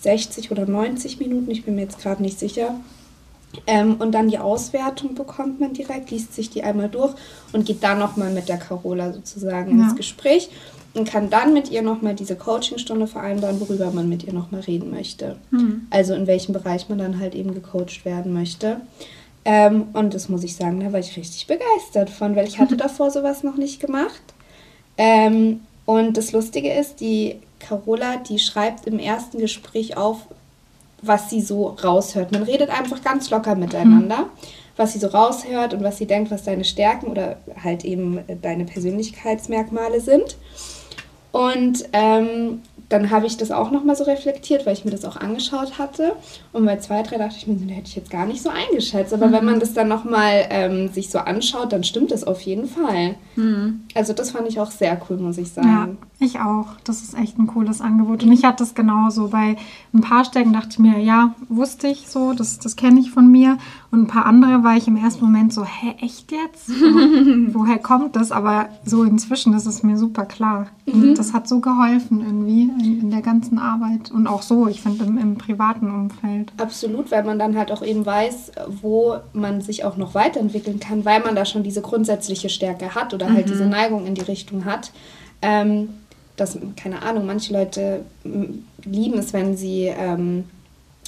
60 0.02 0.52
oder 0.52 0.66
90 0.66 1.20
Minuten, 1.20 1.52
ich 1.52 1.66
bin 1.66 1.76
mir 1.76 1.82
jetzt 1.82 2.00
gerade 2.00 2.22
nicht 2.22 2.40
sicher. 2.40 2.76
Ähm, 3.66 3.96
und 4.00 4.12
dann 4.12 4.28
die 4.28 4.38
Auswertung 4.38 5.16
bekommt 5.16 5.60
man 5.60 5.74
direkt, 5.74 6.12
liest 6.12 6.34
sich 6.34 6.50
die 6.50 6.64
einmal 6.64 6.90
durch 6.90 7.14
und 7.54 7.66
geht 7.66 7.82
dann 7.84 7.98
nochmal 7.98 8.32
mit 8.32 8.50
der 8.50 8.58
Carola 8.58 9.14
sozusagen 9.14 9.80
ja. 9.80 9.86
ins 9.86 9.96
Gespräch 9.96 10.50
und 10.94 11.10
kann 11.10 11.30
dann 11.30 11.54
mit 11.54 11.72
ihr 11.72 11.82
nochmal 11.82 12.14
diese 12.14 12.36
Coachingstunde 12.36 13.08
vereinbaren, 13.08 13.60
worüber 13.60 13.92
man 13.92 14.10
mit 14.10 14.24
ihr 14.24 14.34
nochmal 14.34 14.62
reden 14.62 14.92
möchte. 14.92 15.38
Mhm. 15.52 15.88
Also 15.90 16.14
in 16.14 16.28
welchem 16.28 16.54
Bereich 16.54 16.90
man 16.90 16.98
dann 16.98 17.20
halt 17.20 17.36
eben 17.36 17.54
gecoacht 17.54 18.04
werden 18.04 18.34
möchte. 18.34 18.82
Ähm, 19.46 19.88
und 19.94 20.14
das 20.14 20.28
muss 20.28 20.44
ich 20.44 20.56
sagen, 20.56 20.82
da 20.82 20.92
war 20.92 21.00
ich 21.00 21.16
richtig 21.16 21.48
begeistert 21.48 22.10
von, 22.10 22.36
weil 22.36 22.48
ich 22.48 22.60
hatte 22.60 22.78
davor 22.78 23.12
sowas 23.12 23.44
noch 23.44 23.56
nicht 23.56 23.80
gemacht. 23.80 24.22
Ähm, 24.98 25.62
und 25.86 26.18
das 26.18 26.34
Lustige 26.34 26.74
ist, 26.74 27.00
die 27.00 27.38
Carola, 27.60 28.18
die 28.18 28.40
schreibt 28.40 28.86
im 28.88 29.00
ersten 29.00 29.40
Gespräch 29.40 29.98
auf, 29.98 30.28
was 31.02 31.30
sie 31.30 31.42
so 31.42 31.68
raushört. 31.84 32.32
Man 32.32 32.44
redet 32.44 32.70
einfach 32.70 33.04
ganz 33.04 33.30
locker 33.30 33.56
miteinander, 33.56 34.20
mhm. 34.24 34.30
was 34.76 34.94
sie 34.94 35.00
so 35.00 35.08
raushört 35.08 35.74
und 35.74 35.84
was 35.84 35.98
sie 35.98 36.08
denkt, 36.08 36.32
was 36.32 36.44
deine 36.44 36.64
Stärken 36.64 37.08
oder 37.08 37.38
halt 37.64 37.86
eben 37.86 38.20
deine 38.42 38.66
Persönlichkeitsmerkmale 38.66 40.02
sind. 40.02 40.38
Und 41.32 41.88
ähm, 41.94 42.62
dann 42.90 43.12
habe 43.12 43.26
ich 43.26 43.36
das 43.36 43.52
auch 43.52 43.70
nochmal 43.72 43.96
so 43.96 44.06
reflektiert, 44.06 44.66
weil 44.66 44.74
ich 44.74 44.86
mir 44.86 44.92
das 44.92 45.04
auch 45.04 45.18
angeschaut 45.18 45.78
hatte. 45.78 46.14
Und 46.54 46.66
bei 46.66 46.78
zwei, 46.78 47.04
drei 47.04 47.18
dachte 47.18 47.36
ich 47.38 47.46
mir, 47.46 47.56
den 47.56 47.68
hätte 47.68 47.88
ich 47.88 47.96
jetzt 47.96 48.10
gar 48.10 48.26
nicht 48.26 48.42
so 48.42 48.50
eingeschätzt. 48.50 49.14
Aber 49.14 49.28
mhm. 49.28 49.34
wenn 49.34 49.46
man 49.46 49.60
das 49.60 49.74
dann 49.74 49.90
nochmal 49.90 50.46
ähm, 50.50 50.90
sich 50.90 51.10
so 51.10 51.20
anschaut, 51.20 51.74
dann 51.74 51.84
stimmt 51.84 52.12
das 52.12 52.24
auf 52.24 52.40
jeden 52.42 52.68
Fall. 52.68 53.16
Mhm. 53.36 53.82
Also 53.94 54.14
das 54.14 54.32
fand 54.32 54.48
ich 54.48 54.60
auch 54.60 54.72
sehr 54.72 55.00
cool, 55.10 55.18
muss 55.18 55.38
ich 55.38 55.52
sagen. 55.52 55.68
Ja, 56.20 56.26
ich 56.26 56.40
auch. 56.40 56.68
Das 56.86 57.02
ist 57.02 57.18
echt 57.18 57.38
ein 57.38 57.48
cooles 57.48 57.82
Angebot. 57.82 58.24
Und 58.24 58.32
ich 58.32 58.46
hatte 58.46 58.64
das 58.64 58.74
genauso. 58.74 59.28
Bei 59.28 59.58
ein 59.94 60.02
paar 60.02 60.24
Stellen 60.24 60.54
dachte 60.54 60.70
ich 60.72 60.80
mir, 60.80 61.00
ja, 61.00 61.36
wusste 61.50 61.88
ich 61.88 62.08
so, 62.08 62.32
das, 62.32 62.58
das 62.60 62.78
kenne 62.78 63.02
ich 63.02 63.12
von 63.12 63.30
mir. 63.30 63.58
Und 63.92 64.04
ein 64.04 64.08
paar 64.08 64.26
andere 64.26 64.64
war 64.64 64.78
ich 64.78 64.88
im 64.88 64.96
ersten 64.96 65.26
Moment 65.26 65.52
so, 65.52 65.66
hä, 65.66 65.96
echt 66.02 66.32
jetzt? 66.32 66.70
Woher 67.54 67.80
kommt 67.80 68.16
das? 68.16 68.32
Aber 68.32 68.70
so 68.86 69.04
inzwischen 69.04 69.54
ist 69.54 69.66
es 69.66 69.84
mir 69.84 69.98
super 69.98 70.26
klar. 70.26 70.68
Mhm. 70.86 71.16
Das 71.16 71.34
hat 71.34 71.50
so 71.50 71.60
geholfen 71.60 72.22
irgendwie 72.22 72.77
in, 72.80 73.02
in, 73.02 73.12
der 73.12 73.22
ganzen 73.22 73.60
Arbeit 73.60 74.12
und 74.12 74.28
auch 74.28 74.42
so, 74.42 74.68
ich 74.68 74.82
finde, 74.82 75.06
im, 75.06 75.18
im, 75.18 75.38
privaten 75.38 75.90
Umfeld. 75.90 76.52
Absolut, 76.58 77.12
weil 77.12 77.24
man 77.24 77.40
dann 77.40 77.58
halt 77.58 77.72
auch 77.72 77.82
eben 77.82 78.06
weiß, 78.06 78.52
wo 78.82 79.18
man 79.34 79.62
sich 79.62 79.84
auch 79.84 79.98
noch 79.98 80.16
weiterentwickeln 80.16 80.80
kann, 80.80 81.06
weil 81.06 81.22
man 81.22 81.36
da 81.36 81.46
schon 81.46 81.64
diese 81.64 81.82
grundsätzliche 81.82 82.50
Stärke 82.50 82.96
hat 82.96 83.14
oder 83.14 83.32
halt 83.32 83.48
mhm. 83.48 83.52
diese 83.52 83.66
Neigung 83.66 84.06
in 84.06 84.16
die 84.16 84.22
Richtung 84.22 84.66
hat. 84.66 84.92
Ähm, 85.42 85.90
dass, 86.36 86.58
keine 86.76 87.02
Ahnung, 87.02 87.26
manche 87.26 87.52
Leute 87.52 88.06
lieben 88.84 89.18
es, 89.18 89.34
wenn 89.34 89.58
sie 89.58 89.86
ähm, 89.86 90.46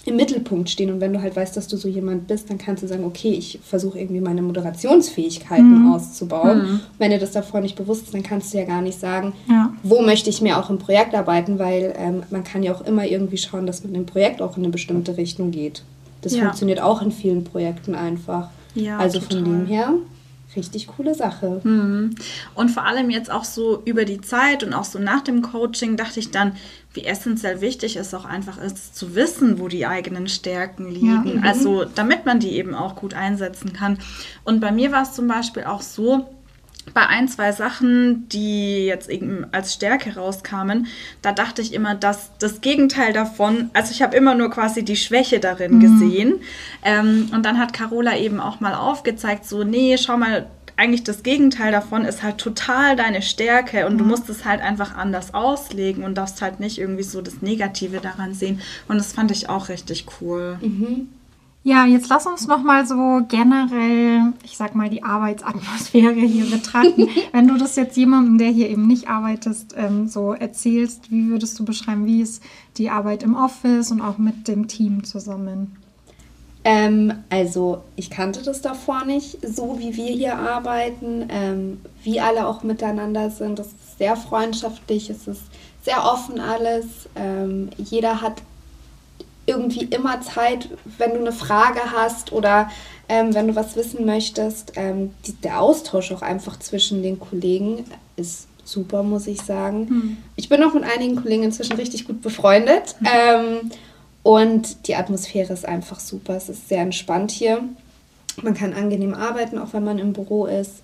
im 0.09 0.15
Mittelpunkt 0.17 0.69
stehen 0.69 0.91
und 0.91 0.99
wenn 0.99 1.13
du 1.13 1.21
halt 1.21 1.35
weißt, 1.35 1.55
dass 1.55 1.67
du 1.67 1.77
so 1.77 1.87
jemand 1.87 2.27
bist, 2.27 2.49
dann 2.49 2.57
kannst 2.57 2.83
du 2.83 2.87
sagen, 2.87 3.05
okay, 3.05 3.31
ich 3.31 3.59
versuche 3.63 3.99
irgendwie 3.99 4.19
meine 4.21 4.41
Moderationsfähigkeiten 4.41 5.85
Mhm. 5.85 5.91
auszubauen. 5.93 6.57
Mhm. 6.63 6.79
Wenn 6.97 7.11
dir 7.11 7.19
das 7.19 7.31
davor 7.31 7.61
nicht 7.61 7.75
bewusst 7.75 8.03
ist, 8.05 8.13
dann 8.13 8.23
kannst 8.23 8.53
du 8.53 8.57
ja 8.57 8.65
gar 8.65 8.81
nicht 8.81 8.99
sagen, 8.99 9.33
Ja. 9.49 9.73
wo 9.83 10.01
möchte 10.01 10.29
ich 10.29 10.41
mehr 10.41 10.59
auch 10.59 10.69
im 10.69 10.79
Projekt 10.79 11.15
arbeiten, 11.15 11.59
weil 11.59 11.93
ähm, 11.97 12.23
man 12.31 12.43
kann 12.43 12.63
ja 12.63 12.73
auch 12.73 12.81
immer 12.85 13.05
irgendwie 13.05 13.37
schauen, 13.37 13.65
dass 13.65 13.83
man 13.83 13.95
im 13.95 14.05
Projekt 14.05 14.41
auch 14.41 14.57
in 14.57 14.63
eine 14.63 14.71
bestimmte 14.71 15.17
Richtung 15.17 15.51
geht. 15.51 15.83
Das 16.21 16.35
Ja. 16.35 16.41
funktioniert 16.43 16.81
auch 16.81 17.01
in 17.01 17.11
vielen 17.11 17.43
Projekten 17.43 17.95
einfach. 17.95 18.49
Ja, 18.75 18.97
also 18.97 19.19
total. 19.19 19.37
von 19.37 19.45
dem 19.45 19.65
her, 19.67 19.93
richtig 20.55 20.87
coole 20.87 21.13
Sache. 21.13 21.61
Mhm. 21.63 22.15
Und 22.55 22.69
vor 22.69 22.85
allem 22.85 23.09
jetzt 23.09 23.31
auch 23.31 23.43
so 23.43 23.81
über 23.85 24.05
die 24.05 24.21
Zeit 24.21 24.63
und 24.63 24.73
auch 24.73 24.83
so 24.83 24.99
nach 24.99 25.21
dem 25.21 25.41
Coaching 25.41 25.95
dachte 25.95 26.19
ich 26.19 26.31
dann, 26.31 26.53
wie 26.93 27.05
essentiell 27.05 27.61
wichtig 27.61 27.97
es 27.97 28.13
auch 28.13 28.25
einfach 28.25 28.57
ist, 28.57 28.95
zu 28.95 29.15
wissen, 29.15 29.59
wo 29.59 29.67
die 29.67 29.85
eigenen 29.85 30.27
Stärken 30.27 30.89
liegen. 30.89 31.41
Ja. 31.43 31.49
Also 31.49 31.85
damit 31.85 32.25
man 32.25 32.39
die 32.39 32.51
eben 32.51 32.73
auch 32.73 32.95
gut 32.95 33.13
einsetzen 33.13 33.73
kann. 33.73 33.99
Und 34.43 34.59
bei 34.59 34.71
mir 34.71 34.91
war 34.91 35.03
es 35.03 35.13
zum 35.13 35.27
Beispiel 35.27 35.65
auch 35.65 35.81
so, 35.81 36.27
bei 36.93 37.07
ein, 37.07 37.27
zwei 37.27 37.51
Sachen, 37.51 38.27
die 38.29 38.85
jetzt 38.85 39.09
eben 39.09 39.45
als 39.51 39.73
Stärke 39.73 40.15
rauskamen, 40.15 40.87
da 41.21 41.31
dachte 41.31 41.61
ich 41.61 41.73
immer, 41.73 41.95
dass 41.95 42.31
das 42.39 42.61
Gegenteil 42.61 43.13
davon, 43.13 43.69
also 43.73 43.91
ich 43.91 44.01
habe 44.01 44.15
immer 44.15 44.35
nur 44.35 44.49
quasi 44.49 44.83
die 44.83 44.95
Schwäche 44.95 45.39
darin 45.39 45.79
gesehen. 45.79 46.35
Ähm, 46.83 47.29
und 47.33 47.45
dann 47.45 47.57
hat 47.57 47.73
Carola 47.73 48.17
eben 48.17 48.39
auch 48.39 48.59
mal 48.59 48.73
aufgezeigt, 48.73 49.45
so, 49.45 49.63
nee, 49.63 49.97
schau 49.97 50.17
mal, 50.17 50.47
eigentlich 50.79 51.03
das 51.03 51.23
Gegenteil 51.23 51.73
davon 51.73 52.05
ist 52.05 52.23
halt 52.23 52.37
total 52.37 52.95
deine 52.95 53.21
Stärke 53.21 53.85
und 53.85 53.97
du 53.97 54.05
musst 54.05 54.29
es 54.29 54.45
halt 54.45 54.61
einfach 54.61 54.95
anders 54.95 55.33
auslegen 55.33 56.05
und 56.05 56.17
darfst 56.17 56.41
halt 56.41 56.61
nicht 56.61 56.77
irgendwie 56.77 57.03
so 57.03 57.21
das 57.21 57.41
Negative 57.41 57.99
daran 57.99 58.33
sehen. 58.33 58.61
Und 58.87 58.97
das 58.97 59.11
fand 59.11 59.29
ich 59.31 59.49
auch 59.49 59.67
richtig 59.67 60.05
cool. 60.21 60.57
Ja, 61.69 61.85
jetzt 61.85 62.09
lass 62.09 62.25
uns 62.25 62.47
noch 62.47 62.63
mal 62.63 62.87
so 62.87 63.21
generell, 63.27 64.33
ich 64.43 64.57
sag 64.57 64.73
mal, 64.73 64.89
die 64.89 65.03
Arbeitsatmosphäre 65.03 66.15
hier 66.15 66.49
betrachten. 66.49 67.07
Wenn 67.31 67.47
du 67.47 67.57
das 67.57 67.75
jetzt 67.75 67.95
jemandem, 67.95 68.39
der 68.39 68.47
hier 68.47 68.69
eben 68.69 68.87
nicht 68.87 69.07
arbeitest, 69.07 69.75
ähm, 69.77 70.07
so 70.07 70.33
erzählst, 70.33 71.11
wie 71.11 71.29
würdest 71.29 71.59
du 71.59 71.65
beschreiben, 71.65 72.07
wie 72.07 72.21
ist 72.21 72.41
die 72.77 72.89
Arbeit 72.89 73.21
im 73.21 73.35
Office 73.35 73.91
und 73.91 74.01
auch 74.01 74.17
mit 74.17 74.47
dem 74.47 74.67
Team 74.67 75.03
zusammen? 75.03 75.77
Ähm, 76.63 77.13
also 77.29 77.83
ich 77.95 78.09
kannte 78.09 78.41
das 78.41 78.63
davor 78.63 79.05
nicht, 79.05 79.37
so 79.47 79.77
wie 79.77 79.95
wir 79.95 80.11
hier 80.11 80.39
arbeiten, 80.39 81.27
ähm, 81.29 81.81
wie 82.01 82.19
alle 82.19 82.47
auch 82.47 82.63
miteinander 82.63 83.29
sind. 83.29 83.59
Das 83.59 83.67
ist 83.67 83.99
sehr 83.99 84.15
freundschaftlich, 84.15 85.11
es 85.11 85.27
ist 85.27 85.43
sehr 85.83 86.03
offen 86.03 86.39
alles. 86.39 87.07
Ähm, 87.15 87.69
jeder 87.77 88.21
hat 88.21 88.41
irgendwie 89.49 89.85
immer 89.85 90.21
Zeit, 90.21 90.69
wenn 90.97 91.11
du 91.11 91.19
eine 91.19 91.31
Frage 91.31 91.81
hast 91.93 92.31
oder 92.31 92.69
ähm, 93.09 93.33
wenn 93.33 93.47
du 93.47 93.55
was 93.55 93.75
wissen 93.75 94.05
möchtest. 94.05 94.73
Ähm, 94.75 95.11
die, 95.25 95.33
der 95.33 95.59
Austausch 95.59 96.11
auch 96.11 96.21
einfach 96.21 96.59
zwischen 96.59 97.01
den 97.01 97.19
Kollegen 97.19 97.85
ist 98.15 98.47
super, 98.63 99.03
muss 99.03 99.27
ich 99.27 99.41
sagen. 99.41 99.87
Ich 100.35 100.47
bin 100.47 100.63
auch 100.63 100.73
mit 100.73 100.83
einigen 100.83 101.15
Kollegen 101.15 101.43
inzwischen 101.43 101.73
richtig 101.73 102.05
gut 102.05 102.21
befreundet. 102.21 102.95
Ähm, 103.03 103.71
und 104.21 104.87
die 104.87 104.95
Atmosphäre 104.95 105.53
ist 105.53 105.65
einfach 105.65 105.99
super. 105.99 106.35
Es 106.35 106.49
ist 106.49 106.69
sehr 106.69 106.81
entspannt 106.81 107.31
hier. 107.31 107.63
Man 108.41 108.53
kann 108.53 108.73
angenehm 108.73 109.13
arbeiten, 109.13 109.57
auch 109.57 109.73
wenn 109.73 109.83
man 109.83 109.97
im 109.97 110.13
Büro 110.13 110.45
ist. 110.45 110.83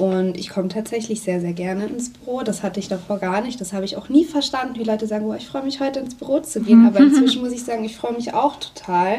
Und 0.00 0.38
ich 0.38 0.48
komme 0.48 0.68
tatsächlich 0.68 1.20
sehr, 1.20 1.40
sehr 1.40 1.52
gerne 1.52 1.84
ins 1.84 2.10
Büro. 2.10 2.40
Das 2.42 2.62
hatte 2.62 2.80
ich 2.80 2.88
davor 2.88 3.18
gar 3.18 3.42
nicht. 3.42 3.60
Das 3.60 3.74
habe 3.74 3.84
ich 3.84 3.98
auch 3.98 4.08
nie 4.08 4.24
verstanden, 4.24 4.78
wie 4.78 4.84
Leute 4.84 5.06
sagen, 5.06 5.26
oh, 5.26 5.34
ich 5.34 5.46
freue 5.46 5.62
mich 5.62 5.78
heute 5.78 6.00
ins 6.00 6.14
Büro 6.14 6.40
zu 6.40 6.62
gehen. 6.62 6.86
Aber 6.86 7.00
inzwischen 7.00 7.40
muss 7.42 7.52
ich 7.52 7.64
sagen, 7.64 7.84
ich 7.84 7.96
freue 7.96 8.14
mich 8.14 8.32
auch 8.32 8.56
total. 8.56 9.18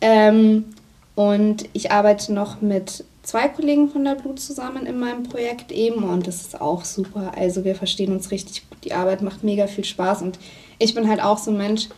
Ähm, 0.00 0.64
und 1.14 1.66
ich 1.74 1.92
arbeite 1.92 2.32
noch 2.32 2.60
mit 2.60 3.04
zwei 3.22 3.46
Kollegen 3.48 3.88
von 3.88 4.02
der 4.02 4.16
Blut 4.16 4.40
zusammen 4.40 4.84
in 4.84 4.98
meinem 4.98 5.22
Projekt 5.22 5.70
eben 5.70 6.02
und 6.02 6.26
das 6.26 6.40
ist 6.40 6.60
auch 6.60 6.84
super. 6.84 7.32
Also 7.36 7.64
wir 7.64 7.76
verstehen 7.76 8.12
uns 8.12 8.30
richtig 8.30 8.68
gut. 8.68 8.78
Die 8.82 8.94
Arbeit 8.94 9.22
macht 9.22 9.44
mega 9.44 9.66
viel 9.66 9.84
Spaß 9.84 10.22
und 10.22 10.38
ich 10.78 10.94
bin 10.94 11.08
halt 11.08 11.22
auch 11.22 11.38
so 11.38 11.50
ein 11.50 11.58
Mensch, 11.58 11.88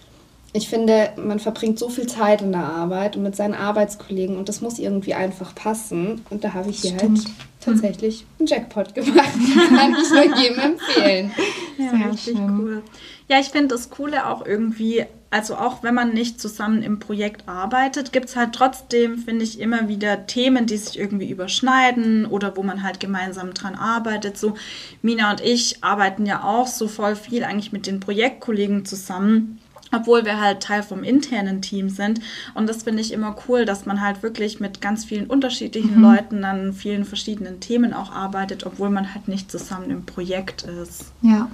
ich 0.52 0.68
finde, 0.68 1.10
man 1.16 1.38
verbringt 1.38 1.78
so 1.78 1.88
viel 1.88 2.06
Zeit 2.06 2.42
in 2.42 2.52
der 2.52 2.64
Arbeit 2.64 3.16
und 3.16 3.22
mit 3.22 3.34
seinen 3.34 3.54
Arbeitskollegen 3.54 4.36
und 4.36 4.48
das 4.50 4.60
muss 4.60 4.78
irgendwie 4.78 5.14
einfach 5.14 5.54
passen. 5.54 6.20
Und 6.28 6.44
da 6.44 6.52
habe 6.52 6.68
ich 6.68 6.82
hier 6.82 6.98
Stimmt. 6.98 7.24
halt 7.24 7.34
tatsächlich 7.64 8.24
einen 8.38 8.46
Jackpot 8.48 8.94
gemacht. 8.94 9.28
Kann 9.68 9.96
ich 10.00 10.10
nur 10.10 10.36
jedem 10.38 10.58
empfehlen. 10.58 11.32
Ja, 11.78 11.90
Sehr 11.90 12.10
richtig 12.10 12.36
schön. 12.36 12.60
cool. 12.60 12.82
Ja, 13.28 13.38
ich 13.40 13.48
finde 13.48 13.68
das 13.68 13.88
Coole 13.88 14.26
auch 14.28 14.44
irgendwie, 14.44 15.06
also 15.30 15.54
auch 15.56 15.82
wenn 15.82 15.94
man 15.94 16.12
nicht 16.12 16.40
zusammen 16.40 16.82
im 16.82 16.98
Projekt 16.98 17.48
arbeitet, 17.48 18.12
gibt 18.12 18.26
es 18.26 18.36
halt 18.36 18.52
trotzdem, 18.52 19.16
finde 19.18 19.44
ich, 19.44 19.58
immer 19.58 19.88
wieder 19.88 20.26
Themen, 20.26 20.66
die 20.66 20.76
sich 20.76 20.98
irgendwie 20.98 21.30
überschneiden 21.30 22.26
oder 22.26 22.56
wo 22.56 22.62
man 22.62 22.82
halt 22.82 23.00
gemeinsam 23.00 23.54
dran 23.54 23.74
arbeitet. 23.74 24.36
So, 24.36 24.54
Mina 25.00 25.30
und 25.30 25.40
ich 25.40 25.82
arbeiten 25.82 26.26
ja 26.26 26.44
auch 26.44 26.66
so 26.66 26.88
voll 26.88 27.16
viel 27.16 27.44
eigentlich 27.44 27.72
mit 27.72 27.86
den 27.86 28.00
Projektkollegen 28.00 28.84
zusammen. 28.84 29.58
Obwohl 29.92 30.24
wir 30.24 30.40
halt 30.40 30.62
Teil 30.62 30.82
vom 30.82 31.04
internen 31.04 31.62
Team 31.62 31.88
sind. 31.88 32.20
Und 32.54 32.68
das 32.68 32.82
finde 32.82 33.02
ich 33.02 33.12
immer 33.12 33.36
cool, 33.48 33.64
dass 33.64 33.86
man 33.86 34.00
halt 34.00 34.22
wirklich 34.22 34.58
mit 34.58 34.80
ganz 34.80 35.04
vielen 35.04 35.26
unterschiedlichen 35.26 36.00
Leuten 36.00 36.44
an 36.44 36.72
vielen 36.72 37.04
verschiedenen 37.04 37.60
Themen 37.60 37.92
auch 37.92 38.10
arbeitet, 38.10 38.64
obwohl 38.66 38.90
man 38.90 39.14
halt 39.14 39.28
nicht 39.28 39.50
zusammen 39.50 39.90
im 39.90 40.06
Projekt 40.06 40.62
ist. 40.62 41.12
Ja, 41.20 41.48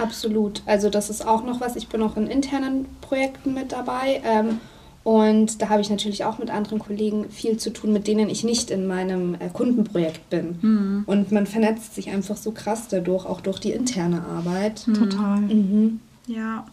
Absolut. 0.00 0.62
Also 0.66 0.88
das 0.88 1.10
ist 1.10 1.26
auch 1.26 1.44
noch 1.44 1.60
was. 1.60 1.76
Ich 1.76 1.88
bin 1.88 2.02
auch 2.02 2.16
in 2.16 2.26
internen 2.26 2.86
Projekten 3.00 3.54
mit 3.54 3.72
dabei. 3.72 4.22
Ähm, 4.24 4.60
und 5.02 5.62
da 5.62 5.70
habe 5.70 5.80
ich 5.80 5.88
natürlich 5.88 6.24
auch 6.24 6.38
mit 6.38 6.50
anderen 6.50 6.78
Kollegen 6.78 7.30
viel 7.30 7.56
zu 7.56 7.70
tun, 7.70 7.92
mit 7.92 8.06
denen 8.06 8.28
ich 8.28 8.44
nicht 8.44 8.70
in 8.70 8.86
meinem 8.86 9.34
äh, 9.34 9.48
Kundenprojekt 9.52 10.28
bin. 10.28 10.58
Und 11.06 11.32
man 11.32 11.46
vernetzt 11.46 11.94
sich 11.94 12.10
einfach 12.10 12.36
so 12.36 12.50
krass 12.50 12.88
dadurch, 12.88 13.24
auch 13.24 13.40
durch 13.40 13.58
die 13.60 13.72
interne 13.72 14.22
Arbeit. 14.24 14.84
total. 14.84 15.40
Mhm. 15.40 16.00
Ja, 16.30 16.64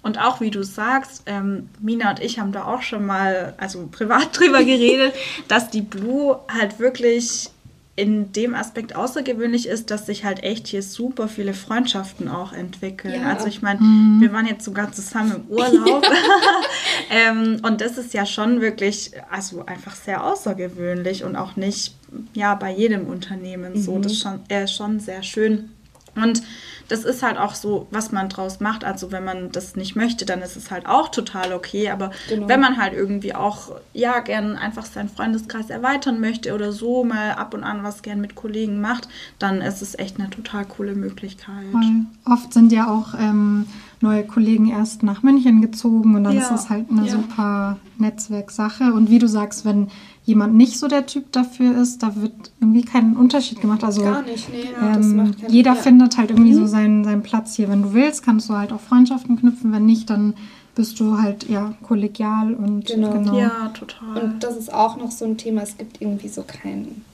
und 0.00 0.18
auch 0.18 0.40
wie 0.40 0.50
du 0.50 0.64
sagst, 0.64 1.24
ähm, 1.26 1.68
Mina 1.80 2.10
und 2.10 2.20
ich 2.20 2.38
haben 2.38 2.50
da 2.50 2.64
auch 2.64 2.80
schon 2.80 3.04
mal, 3.04 3.52
also 3.58 3.86
privat 3.92 4.28
drüber 4.38 4.64
geredet, 4.64 5.14
dass 5.48 5.68
die 5.68 5.82
Blue 5.82 6.38
halt 6.48 6.78
wirklich 6.78 7.50
in 7.94 8.32
dem 8.32 8.54
Aspekt 8.54 8.96
außergewöhnlich 8.96 9.68
ist, 9.68 9.90
dass 9.90 10.06
sich 10.06 10.24
halt 10.24 10.42
echt 10.42 10.66
hier 10.66 10.82
super 10.82 11.28
viele 11.28 11.52
Freundschaften 11.52 12.26
auch 12.26 12.54
entwickeln. 12.54 13.20
Ja. 13.20 13.34
Also 13.34 13.48
ich 13.48 13.60
meine, 13.60 13.80
wir 13.80 14.32
waren 14.32 14.46
jetzt 14.46 14.64
sogar 14.64 14.92
zusammen 14.92 15.44
im 15.46 15.54
Urlaub 15.54 16.02
ähm, 17.10 17.60
und 17.62 17.82
das 17.82 17.98
ist 17.98 18.14
ja 18.14 18.24
schon 18.24 18.62
wirklich, 18.62 19.12
also 19.30 19.66
einfach 19.66 19.94
sehr 19.94 20.24
außergewöhnlich 20.24 21.22
und 21.22 21.36
auch 21.36 21.56
nicht, 21.56 21.94
ja, 22.32 22.54
bei 22.54 22.72
jedem 22.72 23.08
Unternehmen 23.08 23.80
so. 23.82 23.98
Das 23.98 24.12
ist 24.12 24.22
schon, 24.22 24.40
äh, 24.48 24.66
schon 24.66 24.98
sehr 24.98 25.22
schön. 25.22 25.68
Und 26.14 26.42
das 26.88 27.04
ist 27.04 27.22
halt 27.22 27.38
auch 27.38 27.54
so, 27.54 27.86
was 27.90 28.12
man 28.12 28.28
draus 28.28 28.60
macht. 28.60 28.84
Also 28.84 29.12
wenn 29.12 29.24
man 29.24 29.50
das 29.50 29.76
nicht 29.76 29.96
möchte, 29.96 30.26
dann 30.26 30.42
ist 30.42 30.56
es 30.56 30.70
halt 30.70 30.86
auch 30.86 31.08
total 31.08 31.52
okay. 31.54 31.88
Aber 31.90 32.10
Genau. 32.28 32.48
wenn 32.48 32.60
man 32.60 32.76
halt 32.76 32.92
irgendwie 32.92 33.34
auch, 33.34 33.70
ja, 33.94 34.18
gern 34.20 34.56
einfach 34.56 34.84
seinen 34.84 35.08
Freundeskreis 35.08 35.70
erweitern 35.70 36.20
möchte 36.20 36.54
oder 36.54 36.72
so 36.72 37.02
mal 37.04 37.30
ab 37.32 37.54
und 37.54 37.64
an 37.64 37.82
was 37.82 38.02
gern 38.02 38.20
mit 38.20 38.34
Kollegen 38.34 38.80
macht, 38.82 39.08
dann 39.38 39.62
ist 39.62 39.80
es 39.80 39.98
echt 39.98 40.18
eine 40.20 40.28
total 40.28 40.66
coole 40.66 40.94
Möglichkeit. 40.94 41.64
Voll. 41.70 41.82
Oft 42.30 42.52
sind 42.52 42.72
ja 42.72 42.90
auch 42.90 43.14
ähm, 43.18 43.66
neue 44.02 44.24
Kollegen 44.26 44.68
erst 44.68 45.02
nach 45.02 45.22
München 45.22 45.62
gezogen 45.62 46.14
und 46.14 46.24
dann 46.24 46.34
Ja, 46.34 46.42
ist 46.42 46.50
das 46.50 46.68
halt 46.68 46.90
eine 46.90 47.06
ja. 47.06 47.12
super 47.12 47.78
Netzwerksache. 47.96 48.92
Und 48.92 49.08
wie 49.10 49.18
du 49.18 49.28
sagst, 49.28 49.64
wenn 49.64 49.88
jemand 50.24 50.54
nicht 50.54 50.78
so 50.78 50.86
der 50.88 51.06
Typ 51.06 51.32
dafür 51.32 51.76
ist, 51.80 52.02
da 52.02 52.14
wird 52.16 52.32
irgendwie 52.60 52.82
kein 52.82 53.16
Unterschied 53.16 53.60
gemacht. 53.60 53.82
Also 53.82 54.02
Gar 54.02 54.22
nicht, 54.22 54.48
nee. 54.52 54.64
das 54.80 55.06
ähm, 55.06 55.16
macht 55.16 55.40
keinen- 55.40 55.52
jeder 55.52 55.72
ja. 55.72 55.76
Mhm. 55.78 55.82
findet 55.82 56.16
halt 56.18 56.30
irgendwie 56.30 56.54
so 56.54 56.66
seinen, 56.66 57.02
seinen 57.04 57.22
Platz 57.22 57.54
hier. 57.56 57.68
Wenn 57.68 57.82
du 57.82 57.92
willst, 57.92 58.24
kannst 58.24 58.48
du 58.48 58.54
halt 58.54 58.72
auch 58.72 58.80
Freundschaften 58.80 59.36
knüpfen. 59.38 59.72
Wenn 59.72 59.84
nicht, 59.86 60.08
dann 60.10 60.34
bist 60.74 60.98
du 61.00 61.20
halt 61.20 61.48
ja 61.48 61.74
kollegial 61.82 62.54
und 62.54 62.86
Genau. 62.86 63.36
Ja, 63.38 63.68
total. 63.74 64.22
Und 64.22 64.42
das 64.44 64.56
ist 64.56 64.72
auch 64.72 64.96
noch 64.96 65.10
so 65.10 65.24
ein 65.24 65.36
Thema, 65.36 65.62
es 65.62 65.76
gibt 65.76 66.00
irgendwie 66.00 66.28
so 66.28 66.42
keinen 66.44 67.04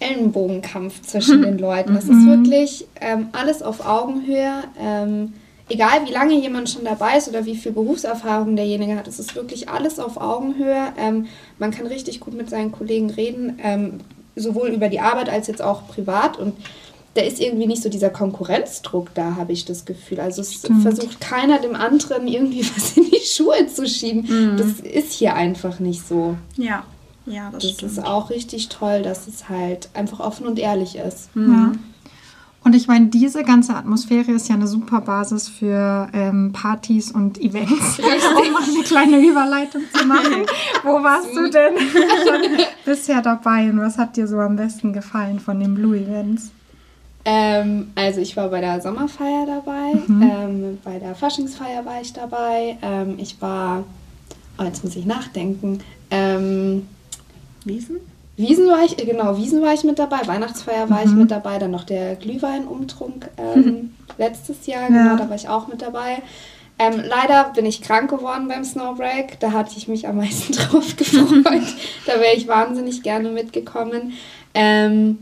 Ellenbogenkampf 0.00 1.02
zwischen 1.02 1.42
den 1.42 1.58
Leuten. 1.58 1.94
Es 1.96 2.04
ist 2.08 2.26
wirklich 2.26 2.86
ähm, 3.00 3.28
alles 3.32 3.62
auf 3.62 3.86
Augenhöhe. 3.86 4.64
Ähm, 4.78 5.32
egal 5.68 6.06
wie 6.06 6.12
lange 6.12 6.34
jemand 6.34 6.70
schon 6.70 6.84
dabei 6.84 7.16
ist 7.16 7.28
oder 7.28 7.44
wie 7.44 7.56
viel 7.56 7.72
Berufserfahrung 7.72 8.56
derjenige 8.56 8.96
hat, 8.96 9.08
es 9.08 9.18
ist 9.18 9.34
wirklich 9.34 9.68
alles 9.68 9.98
auf 9.98 10.16
Augenhöhe. 10.16 10.92
Ähm, 10.98 11.26
man 11.58 11.70
kann 11.70 11.86
richtig 11.86 12.20
gut 12.20 12.34
mit 12.34 12.50
seinen 12.50 12.72
Kollegen 12.72 13.10
reden, 13.10 13.58
ähm, 13.62 14.00
sowohl 14.36 14.68
über 14.68 14.88
die 14.88 15.00
Arbeit 15.00 15.28
als 15.28 15.46
jetzt 15.46 15.62
auch 15.62 15.88
privat. 15.88 16.38
Und 16.38 16.54
da 17.14 17.22
ist 17.22 17.40
irgendwie 17.40 17.66
nicht 17.66 17.82
so 17.82 17.88
dieser 17.88 18.10
Konkurrenzdruck 18.10 19.14
da, 19.14 19.36
habe 19.36 19.52
ich 19.52 19.64
das 19.64 19.84
Gefühl. 19.84 20.20
Also 20.20 20.42
es 20.42 20.54
Stimmt. 20.54 20.82
versucht 20.82 21.20
keiner 21.20 21.58
dem 21.58 21.74
anderen 21.74 22.28
irgendwie 22.28 22.64
was 22.76 22.96
in 22.96 23.10
die 23.10 23.24
Schuhe 23.24 23.66
zu 23.66 23.86
schieben. 23.86 24.56
Das 24.56 24.80
ist 24.80 25.12
hier 25.12 25.34
einfach 25.34 25.80
nicht 25.80 26.06
so. 26.06 26.36
ja, 26.56 26.84
ja, 27.26 27.50
das, 27.50 27.76
Das 27.76 27.92
ist 27.92 28.04
auch 28.04 28.30
richtig 28.30 28.68
toll, 28.70 29.02
dass 29.02 29.26
es 29.26 29.48
halt 29.48 29.90
einfach 29.92 30.20
offen 30.20 30.46
und 30.46 30.58
ehrlich 30.58 30.96
ist. 30.96 31.28
Ja. 31.34 31.72
Und 32.68 32.74
ich 32.74 32.86
meine, 32.86 33.06
diese 33.06 33.44
ganze 33.44 33.74
Atmosphäre 33.74 34.30
ist 34.30 34.50
ja 34.50 34.54
eine 34.54 34.66
super 34.66 35.00
Basis 35.00 35.48
für 35.48 36.06
ähm, 36.12 36.52
Partys 36.52 37.10
und 37.10 37.40
Events. 37.40 37.98
um 37.98 38.52
mal 38.52 38.62
eine 38.62 38.84
kleine 38.84 39.26
Überleitung 39.26 39.84
zu 39.90 40.04
machen. 40.04 40.44
Wo 40.84 41.02
warst 41.02 41.34
du 41.34 41.48
denn 41.48 41.78
schon 41.78 42.66
bisher 42.84 43.22
dabei 43.22 43.70
und 43.70 43.80
was 43.80 43.96
hat 43.96 44.18
dir 44.18 44.28
so 44.28 44.38
am 44.38 44.56
besten 44.56 44.92
gefallen 44.92 45.40
von 45.40 45.58
den 45.60 45.76
Blue 45.76 45.96
Events? 45.96 46.50
Ähm, 47.24 47.90
also 47.94 48.20
ich 48.20 48.36
war 48.36 48.50
bei 48.50 48.60
der 48.60 48.82
Sommerfeier 48.82 49.46
dabei, 49.46 49.94
mhm. 50.06 50.22
ähm, 50.22 50.78
bei 50.84 50.98
der 50.98 51.14
Faschingsfeier 51.14 51.86
war 51.86 52.02
ich 52.02 52.12
dabei. 52.12 52.76
Ähm, 52.82 53.14
ich 53.16 53.40
war, 53.40 53.82
oh, 54.58 54.64
jetzt 54.64 54.84
muss 54.84 54.94
ich 54.94 55.06
nachdenken. 55.06 55.78
Ähm, 56.10 56.86
Wiesen? 57.64 57.96
Wiesen 58.38 58.68
war 58.68 58.84
ich, 58.84 58.96
genau, 58.96 59.36
Wiesen 59.36 59.60
war 59.62 59.74
ich 59.74 59.82
mit 59.82 59.98
dabei, 59.98 60.24
Weihnachtsfeier 60.24 60.88
war 60.88 61.04
mhm. 61.04 61.10
ich 61.10 61.16
mit 61.16 61.30
dabei, 61.32 61.58
dann 61.58 61.72
noch 61.72 61.82
der 61.82 62.14
Glühweinumtrunk 62.14 63.28
ähm, 63.36 63.94
letztes 64.16 64.64
Jahr, 64.66 64.86
genau, 64.86 65.10
ja. 65.10 65.16
da 65.16 65.28
war 65.28 65.34
ich 65.34 65.48
auch 65.48 65.66
mit 65.66 65.82
dabei. 65.82 66.22
Ähm, 66.78 67.02
leider 67.04 67.50
bin 67.54 67.66
ich 67.66 67.82
krank 67.82 68.08
geworden 68.08 68.46
beim 68.46 68.64
Snowbreak. 68.64 69.40
Da 69.40 69.50
hatte 69.50 69.76
ich 69.76 69.88
mich 69.88 70.06
am 70.06 70.18
meisten 70.18 70.52
drauf 70.54 70.96
gefreut. 70.96 71.74
da 72.06 72.20
wäre 72.20 72.36
ich 72.36 72.46
wahnsinnig 72.46 73.02
gerne 73.02 73.30
mitgekommen. 73.30 74.12
Ähm, 74.54 75.18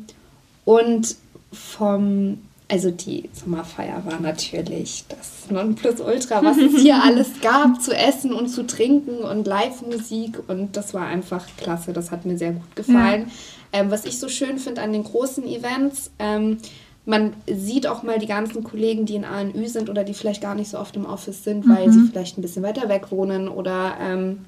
und 0.67 1.17
vom, 1.53 2.43
also 2.69 2.91
die 2.91 3.29
Sommerfeier 3.33 4.05
war 4.05 4.21
natürlich 4.21 5.05
das 5.09 5.51
Nonplusultra, 5.51 6.43
was 6.43 6.57
es 6.59 6.81
hier 6.81 7.01
alles 7.03 7.41
gab 7.41 7.81
zu 7.81 7.95
essen 7.95 8.33
und 8.33 8.49
zu 8.49 8.67
trinken 8.67 9.19
und 9.19 9.47
Live-Musik 9.47 10.43
und 10.49 10.77
das 10.77 10.93
war 10.93 11.07
einfach 11.07 11.47
klasse, 11.57 11.93
das 11.93 12.11
hat 12.11 12.25
mir 12.25 12.37
sehr 12.37 12.53
gut 12.53 12.75
gefallen. 12.75 13.31
Ja. 13.73 13.81
Ähm, 13.81 13.91
was 13.91 14.05
ich 14.05 14.19
so 14.19 14.29
schön 14.29 14.59
finde 14.59 14.83
an 14.83 14.93
den 14.93 15.05
großen 15.05 15.47
Events, 15.47 16.11
ähm, 16.19 16.59
man 17.05 17.35
sieht 17.47 17.87
auch 17.87 18.03
mal 18.03 18.19
die 18.19 18.27
ganzen 18.27 18.65
Kollegen, 18.65 19.07
die 19.07 19.15
in 19.15 19.25
ANÜ 19.25 19.69
sind 19.69 19.89
oder 19.89 20.03
die 20.03 20.15
vielleicht 20.15 20.43
gar 20.43 20.57
nicht 20.57 20.71
so 20.71 20.79
oft 20.79 20.97
im 20.97 21.07
Office 21.07 21.45
sind, 21.45 21.69
weil 21.69 21.87
mhm. 21.87 21.93
sie 21.93 22.09
vielleicht 22.11 22.37
ein 22.37 22.43
bisschen 22.43 22.65
weiter 22.65 22.89
weg 22.89 23.13
wohnen 23.13 23.49
oder 23.49 23.97
ähm, 24.01 24.45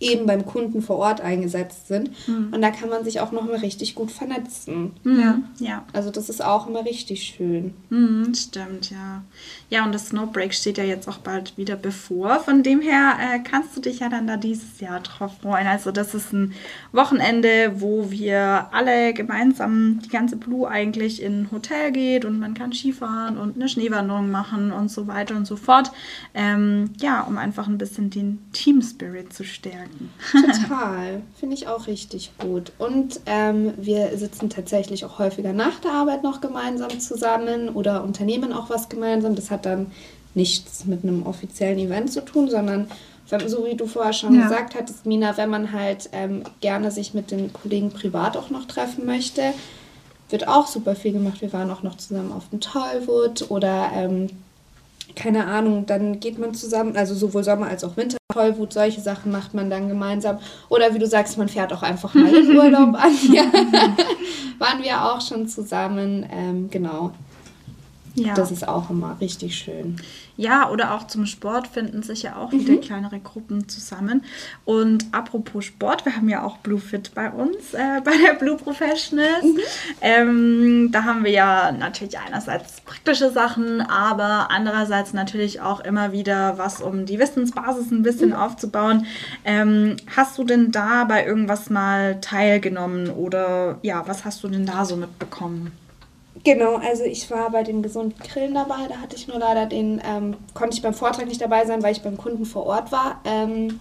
eben 0.00 0.26
beim 0.26 0.46
Kunden 0.46 0.80
vor 0.80 0.96
Ort 0.96 1.20
eingesetzt 1.20 1.88
sind. 1.88 2.10
Mhm. 2.28 2.52
Und 2.52 2.62
da 2.62 2.70
kann 2.70 2.88
man 2.88 3.04
sich 3.04 3.20
auch 3.20 3.32
noch 3.32 3.44
mal 3.44 3.56
richtig 3.56 3.96
gut 3.96 4.12
vernetzen. 4.12 4.92
Ja, 5.04 5.40
ja. 5.58 5.84
Also 5.92 6.10
das 6.10 6.28
ist 6.28 6.44
auch 6.44 6.68
immer 6.68 6.84
richtig 6.84 7.24
schön. 7.24 7.74
Mhm, 7.90 8.32
stimmt, 8.34 8.90
ja. 8.90 9.22
Ja, 9.70 9.84
und 9.84 9.92
das 9.92 10.08
Snowbreak 10.08 10.54
steht 10.54 10.78
ja 10.78 10.84
jetzt 10.84 11.08
auch 11.08 11.18
bald 11.18 11.56
wieder 11.58 11.74
bevor. 11.74 12.38
Von 12.40 12.62
dem 12.62 12.80
her 12.80 13.16
äh, 13.20 13.40
kannst 13.40 13.76
du 13.76 13.80
dich 13.80 13.98
ja 13.98 14.08
dann 14.08 14.28
da 14.28 14.36
dieses 14.36 14.78
Jahr 14.80 15.00
drauf 15.00 15.32
freuen. 15.42 15.66
Also 15.66 15.90
das 15.90 16.14
ist 16.14 16.32
ein 16.32 16.54
Wochenende, 16.92 17.72
wo 17.80 18.10
wir 18.10 18.68
alle 18.72 19.12
gemeinsam, 19.14 20.00
die 20.04 20.10
ganze 20.10 20.36
Blue 20.36 20.68
eigentlich 20.68 21.22
in 21.22 21.42
ein 21.42 21.50
Hotel 21.50 21.90
geht 21.90 22.24
und 22.24 22.38
man 22.38 22.54
kann 22.54 22.72
Skifahren 22.72 23.36
und 23.36 23.56
eine 23.56 23.68
Schneewanderung 23.68 24.30
machen 24.30 24.70
und 24.70 24.90
so 24.90 25.08
weiter 25.08 25.34
und 25.34 25.46
so 25.46 25.56
fort. 25.56 25.90
Ähm, 26.34 26.90
ja, 27.00 27.22
um 27.22 27.36
einfach 27.36 27.66
ein 27.66 27.78
bisschen 27.78 28.10
den 28.10 28.38
Team 28.52 28.80
Spirit 28.80 29.32
zu 29.32 29.42
stärken 29.42 29.87
merken. 29.88 30.10
Total. 30.30 31.22
Finde 31.40 31.54
ich 31.54 31.68
auch 31.68 31.86
richtig 31.86 32.32
gut. 32.38 32.72
Und 32.78 33.20
ähm, 33.26 33.72
wir 33.76 34.16
sitzen 34.16 34.50
tatsächlich 34.50 35.04
auch 35.04 35.18
häufiger 35.18 35.52
nach 35.52 35.80
der 35.80 35.92
Arbeit 35.92 36.22
noch 36.22 36.40
gemeinsam 36.40 37.00
zusammen 37.00 37.70
oder 37.70 38.04
unternehmen 38.04 38.52
auch 38.52 38.70
was 38.70 38.88
gemeinsam. 38.88 39.34
Das 39.34 39.50
hat 39.50 39.66
dann 39.66 39.90
nichts 40.34 40.84
mit 40.84 41.02
einem 41.02 41.26
offiziellen 41.26 41.78
Event 41.78 42.12
zu 42.12 42.24
tun, 42.24 42.48
sondern 42.48 42.88
so 43.46 43.66
wie 43.66 43.76
du 43.76 43.86
vorher 43.86 44.12
schon 44.12 44.34
ja. 44.34 44.44
gesagt 44.44 44.74
hattest, 44.74 45.04
Mina, 45.04 45.36
wenn 45.36 45.50
man 45.50 45.72
halt 45.72 46.08
ähm, 46.12 46.44
gerne 46.60 46.90
sich 46.90 47.12
mit 47.12 47.30
den 47.30 47.52
Kollegen 47.52 47.90
privat 47.90 48.36
auch 48.36 48.48
noch 48.48 48.64
treffen 48.64 49.04
möchte, 49.04 49.52
wird 50.30 50.48
auch 50.48 50.66
super 50.66 50.94
viel 50.94 51.12
gemacht. 51.12 51.40
Wir 51.40 51.52
waren 51.52 51.70
auch 51.70 51.82
noch 51.82 51.96
zusammen 51.96 52.32
auf 52.32 52.48
dem 52.48 52.60
Tollwood 52.60 53.50
oder 53.50 53.90
ähm, 53.94 54.28
keine 55.18 55.46
Ahnung, 55.46 55.84
dann 55.84 56.20
geht 56.20 56.38
man 56.38 56.54
zusammen, 56.54 56.96
also 56.96 57.12
sowohl 57.12 57.42
Sommer 57.42 57.66
als 57.66 57.82
auch 57.82 57.96
Winter, 57.96 58.18
Tollwut, 58.32 58.72
solche 58.72 59.00
Sachen 59.00 59.32
macht 59.32 59.52
man 59.52 59.68
dann 59.68 59.88
gemeinsam. 59.88 60.38
Oder 60.68 60.94
wie 60.94 61.00
du 61.00 61.06
sagst, 61.08 61.36
man 61.36 61.48
fährt 61.48 61.72
auch 61.72 61.82
einfach 61.82 62.14
mal 62.14 62.32
in 62.32 62.56
Urlaub 62.56 62.94
an. 62.94 63.12
Ja. 63.32 63.42
Waren 64.58 64.82
wir 64.82 65.04
auch 65.04 65.20
schon 65.20 65.48
zusammen, 65.48 66.24
ähm, 66.30 66.68
genau. 66.70 67.12
Ja. 68.26 68.34
Das 68.34 68.50
ist 68.50 68.66
auch 68.66 68.90
immer 68.90 69.16
richtig 69.20 69.56
schön. 69.56 69.96
Ja, 70.38 70.70
oder 70.70 70.94
auch 70.94 71.08
zum 71.08 71.26
Sport 71.26 71.66
finden 71.66 72.04
sich 72.04 72.22
ja 72.22 72.36
auch 72.36 72.52
wieder 72.52 72.74
mhm. 72.74 72.80
kleinere 72.80 73.18
Gruppen 73.18 73.68
zusammen. 73.68 74.22
Und 74.64 75.06
apropos 75.10 75.64
Sport, 75.64 76.04
wir 76.04 76.14
haben 76.14 76.28
ja 76.28 76.44
auch 76.44 76.58
Blue 76.58 76.78
Fit 76.78 77.10
bei 77.12 77.28
uns, 77.28 77.74
äh, 77.74 78.00
bei 78.04 78.12
der 78.16 78.34
Blue 78.34 78.56
Professionals. 78.56 79.42
Mhm. 79.42 79.60
Ähm, 80.00 80.88
da 80.92 81.02
haben 81.02 81.24
wir 81.24 81.32
ja 81.32 81.72
natürlich 81.72 82.16
einerseits 82.20 82.80
praktische 82.82 83.32
Sachen, 83.32 83.80
aber 83.80 84.52
andererseits 84.52 85.12
natürlich 85.12 85.60
auch 85.60 85.80
immer 85.80 86.12
wieder 86.12 86.56
was, 86.56 86.80
um 86.80 87.04
die 87.04 87.18
Wissensbasis 87.18 87.90
ein 87.90 88.04
bisschen 88.04 88.30
mhm. 88.30 88.36
aufzubauen. 88.36 89.06
Ähm, 89.44 89.96
hast 90.16 90.38
du 90.38 90.44
denn 90.44 90.70
da 90.70 91.02
bei 91.02 91.26
irgendwas 91.26 91.68
mal 91.68 92.20
teilgenommen 92.20 93.10
oder 93.10 93.78
ja, 93.82 94.06
was 94.06 94.24
hast 94.24 94.44
du 94.44 94.48
denn 94.48 94.66
da 94.66 94.84
so 94.84 94.94
mitbekommen? 94.94 95.72
Genau, 96.44 96.76
also 96.76 97.04
ich 97.04 97.30
war 97.30 97.50
bei 97.50 97.62
den 97.62 97.82
gesunden 97.82 98.18
Grillen 98.18 98.54
dabei. 98.54 98.86
Da 98.88 98.96
hatte 98.96 99.16
ich 99.16 99.28
nur 99.28 99.38
leider 99.38 99.66
den, 99.66 100.00
ähm, 100.04 100.36
konnte 100.54 100.76
ich 100.76 100.82
beim 100.82 100.94
Vortrag 100.94 101.26
nicht 101.26 101.40
dabei 101.40 101.66
sein, 101.66 101.82
weil 101.82 101.92
ich 101.92 102.02
beim 102.02 102.16
Kunden 102.16 102.44
vor 102.44 102.66
Ort 102.66 102.92
war. 102.92 103.20
Ähm, 103.24 103.80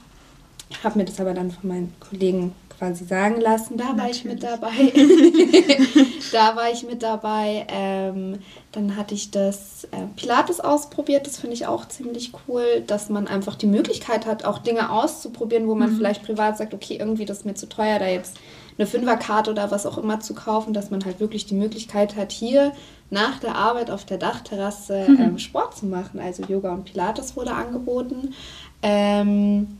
habe 0.83 0.99
mir 0.99 1.05
das 1.05 1.19
aber 1.19 1.33
dann 1.33 1.51
von 1.51 1.69
meinen 1.69 1.95
Kollegen 1.99 2.53
quasi 2.77 3.05
sagen 3.05 3.41
lassen. 3.41 3.77
Da 3.77 3.93
Natürlich. 3.93 4.03
war 4.03 4.09
ich 4.09 4.25
mit 4.25 4.43
dabei. 4.43 4.69
da 6.31 6.55
war 6.55 6.71
ich 6.71 6.83
mit 6.83 7.03
dabei. 7.03 7.65
Ähm, 7.69 8.39
dann 8.71 8.95
hatte 8.95 9.15
ich 9.15 9.31
das 9.31 9.85
äh, 9.85 10.05
Pilates 10.15 10.59
ausprobiert. 10.59 11.25
Das 11.25 11.37
finde 11.37 11.55
ich 11.55 11.65
auch 11.65 11.87
ziemlich 11.87 12.33
cool, 12.47 12.83
dass 12.85 13.09
man 13.09 13.27
einfach 13.27 13.55
die 13.55 13.65
Möglichkeit 13.65 14.25
hat, 14.25 14.45
auch 14.45 14.59
Dinge 14.59 14.91
auszuprobieren, 14.91 15.67
wo 15.67 15.75
man 15.75 15.93
mhm. 15.93 15.97
vielleicht 15.97 16.23
privat 16.23 16.57
sagt, 16.57 16.73
okay, 16.73 16.97
irgendwie 16.99 17.25
das 17.25 17.39
ist 17.39 17.45
mir 17.45 17.55
zu 17.55 17.67
teuer, 17.67 17.99
da 17.99 18.07
jetzt 18.07 18.37
eine 18.77 18.87
Fünferkarte 18.87 19.51
oder 19.51 19.71
was 19.71 19.85
auch 19.85 19.97
immer 19.97 20.19
zu 20.19 20.33
kaufen, 20.33 20.73
dass 20.73 20.91
man 20.91 21.03
halt 21.03 21.19
wirklich 21.19 21.45
die 21.45 21.55
Möglichkeit 21.55 22.15
hat, 22.15 22.31
hier 22.31 22.73
nach 23.09 23.39
der 23.39 23.55
Arbeit 23.55 23.89
auf 23.89 24.05
der 24.05 24.17
Dachterrasse 24.17 25.05
mhm. 25.07 25.19
ähm, 25.19 25.39
Sport 25.39 25.77
zu 25.77 25.85
machen. 25.85 26.19
Also 26.19 26.43
Yoga 26.43 26.73
und 26.73 26.85
Pilates 26.85 27.35
wurde 27.35 27.51
angeboten. 27.51 28.33
Ähm, 28.81 29.77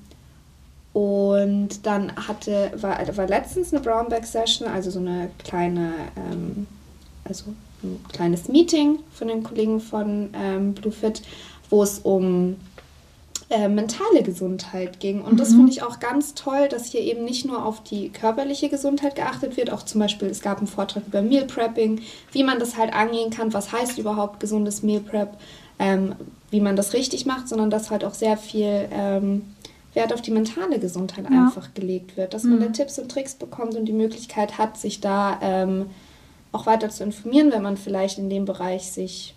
und 0.94 1.86
dann 1.86 2.16
hatte, 2.16 2.72
war, 2.76 2.98
war 3.16 3.28
letztens 3.28 3.72
eine 3.72 3.84
Brownback-Session, 3.84 4.68
also 4.68 4.90
so 4.90 5.00
eine 5.00 5.30
kleine, 5.44 5.94
ähm, 6.16 6.66
also 7.24 7.54
ein 7.84 8.04
kleines 8.12 8.48
Meeting 8.48 9.00
von 9.14 9.28
den 9.28 9.44
Kollegen 9.44 9.80
von 9.80 10.30
ähm, 10.34 10.74
Bluefit, 10.74 11.22
wo 11.70 11.84
es 11.84 12.00
um 12.00 12.56
äh, 13.50 13.70
mentale 13.70 14.24
Gesundheit 14.24 15.00
ging. 15.00 15.22
Und 15.22 15.34
mhm. 15.34 15.38
das 15.38 15.50
finde 15.50 15.72
ich 15.72 15.82
auch 15.82 16.00
ganz 16.00 16.34
toll, 16.34 16.68
dass 16.68 16.88
hier 16.88 17.00
eben 17.00 17.24
nicht 17.24 17.46
nur 17.46 17.66
auf 17.66 17.82
die 17.82 18.10
körperliche 18.10 18.68
Gesundheit 18.68 19.16
geachtet 19.16 19.56
wird, 19.56 19.72
auch 19.72 19.84
zum 19.84 20.02
Beispiel, 20.02 20.28
es 20.28 20.42
gab 20.42 20.58
einen 20.58 20.68
Vortrag 20.68 21.04
über 21.08 21.22
Meal 21.22 21.46
Prepping, 21.46 22.02
wie 22.34 22.44
man 22.44 22.60
das 22.60 22.78
halt 22.78 22.94
angehen 22.94 23.30
kann, 23.30 23.54
was 23.54 23.72
heißt 23.72 23.98
überhaupt 24.00 24.42
gesundes 24.42 24.84
Meal 24.84 25.00
Prep, 25.00 25.38
ähm, 25.80 26.16
wie 26.52 26.60
man 26.60 26.76
das 26.76 26.94
richtig 26.94 27.26
macht, 27.26 27.48
sondern 27.48 27.70
dass 27.70 27.90
halt 27.90 28.04
auch 28.04 28.14
sehr 28.14 28.36
viel 28.36 28.90
ähm, 28.92 29.44
Wert 29.94 30.12
auf 30.12 30.22
die 30.22 30.32
mentale 30.32 30.78
Gesundheit 30.80 31.26
ja. 31.32 31.46
einfach 31.46 31.74
gelegt 31.74 32.18
wird, 32.18 32.34
dass 32.34 32.44
man 32.44 32.60
mhm. 32.60 32.64
da 32.64 32.68
Tipps 32.68 33.00
und 33.00 33.10
Tricks 33.10 33.36
bekommt 33.36 33.76
und 33.76 33.86
die 33.86 33.94
Möglichkeit 33.94 34.58
hat, 34.58 34.78
sich 34.78 35.00
da 35.00 35.40
ähm, 35.42 35.86
auch 36.52 36.66
weiter 36.66 36.90
zu 36.90 37.04
informieren, 37.04 37.52
wenn 37.54 37.64
man 37.64 37.78
vielleicht 37.78 38.18
in 38.18 38.30
dem 38.30 38.44
Bereich 38.44 38.92
sich 38.92 39.36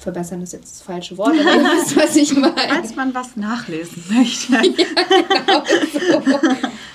verbessern 0.00 0.40
ist 0.40 0.54
jetzt 0.54 0.76
das 0.76 0.82
falsche 0.82 1.18
Wort, 1.18 1.28
aber 1.38 1.38
ihr 1.38 1.62
wisst, 1.62 1.96
was 1.96 2.16
ich 2.16 2.34
meine. 2.36 2.54
Falls 2.56 2.96
man 2.96 3.14
was 3.14 3.36
nachlesen 3.36 4.02
möchte. 4.10 4.52
ja, 4.54 4.62
genau, 4.62 5.62
so. 5.92 6.48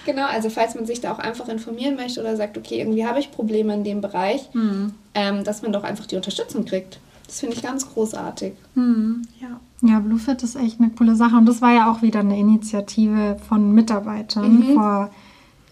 genau, 0.06 0.26
also 0.26 0.50
falls 0.50 0.74
man 0.74 0.86
sich 0.88 1.02
da 1.02 1.14
auch 1.14 1.20
einfach 1.20 1.48
informieren 1.48 1.96
möchte 1.96 2.20
oder 2.20 2.36
sagt, 2.36 2.58
okay, 2.58 2.80
irgendwie 2.80 3.06
habe 3.06 3.20
ich 3.20 3.32
Probleme 3.32 3.76
in 3.76 3.84
dem 3.84 4.02
Bereich, 4.02 4.50
mhm. 4.54 4.94
ähm, 5.14 5.44
dass 5.44 5.62
man 5.62 5.72
doch 5.72 5.84
einfach 5.84 6.08
die 6.08 6.16
Unterstützung 6.16 6.66
kriegt. 6.66 7.00
Das 7.28 7.40
finde 7.40 7.56
ich 7.56 7.62
ganz 7.62 7.88
großartig. 7.92 8.54
Mhm, 8.74 9.22
ja. 9.40 9.60
Ja, 9.82 10.00
Bluefit 10.00 10.42
ist 10.42 10.56
echt 10.56 10.80
eine 10.80 10.90
coole 10.90 11.16
Sache. 11.16 11.36
Und 11.36 11.46
das 11.46 11.62
war 11.62 11.74
ja 11.74 11.92
auch 11.92 12.02
wieder 12.02 12.22
eine 12.22 12.40
Initiative 12.40 13.38
von 13.48 13.72
Mitarbeitern 13.72 14.60
mhm. 14.60 14.74
vor, 14.74 15.12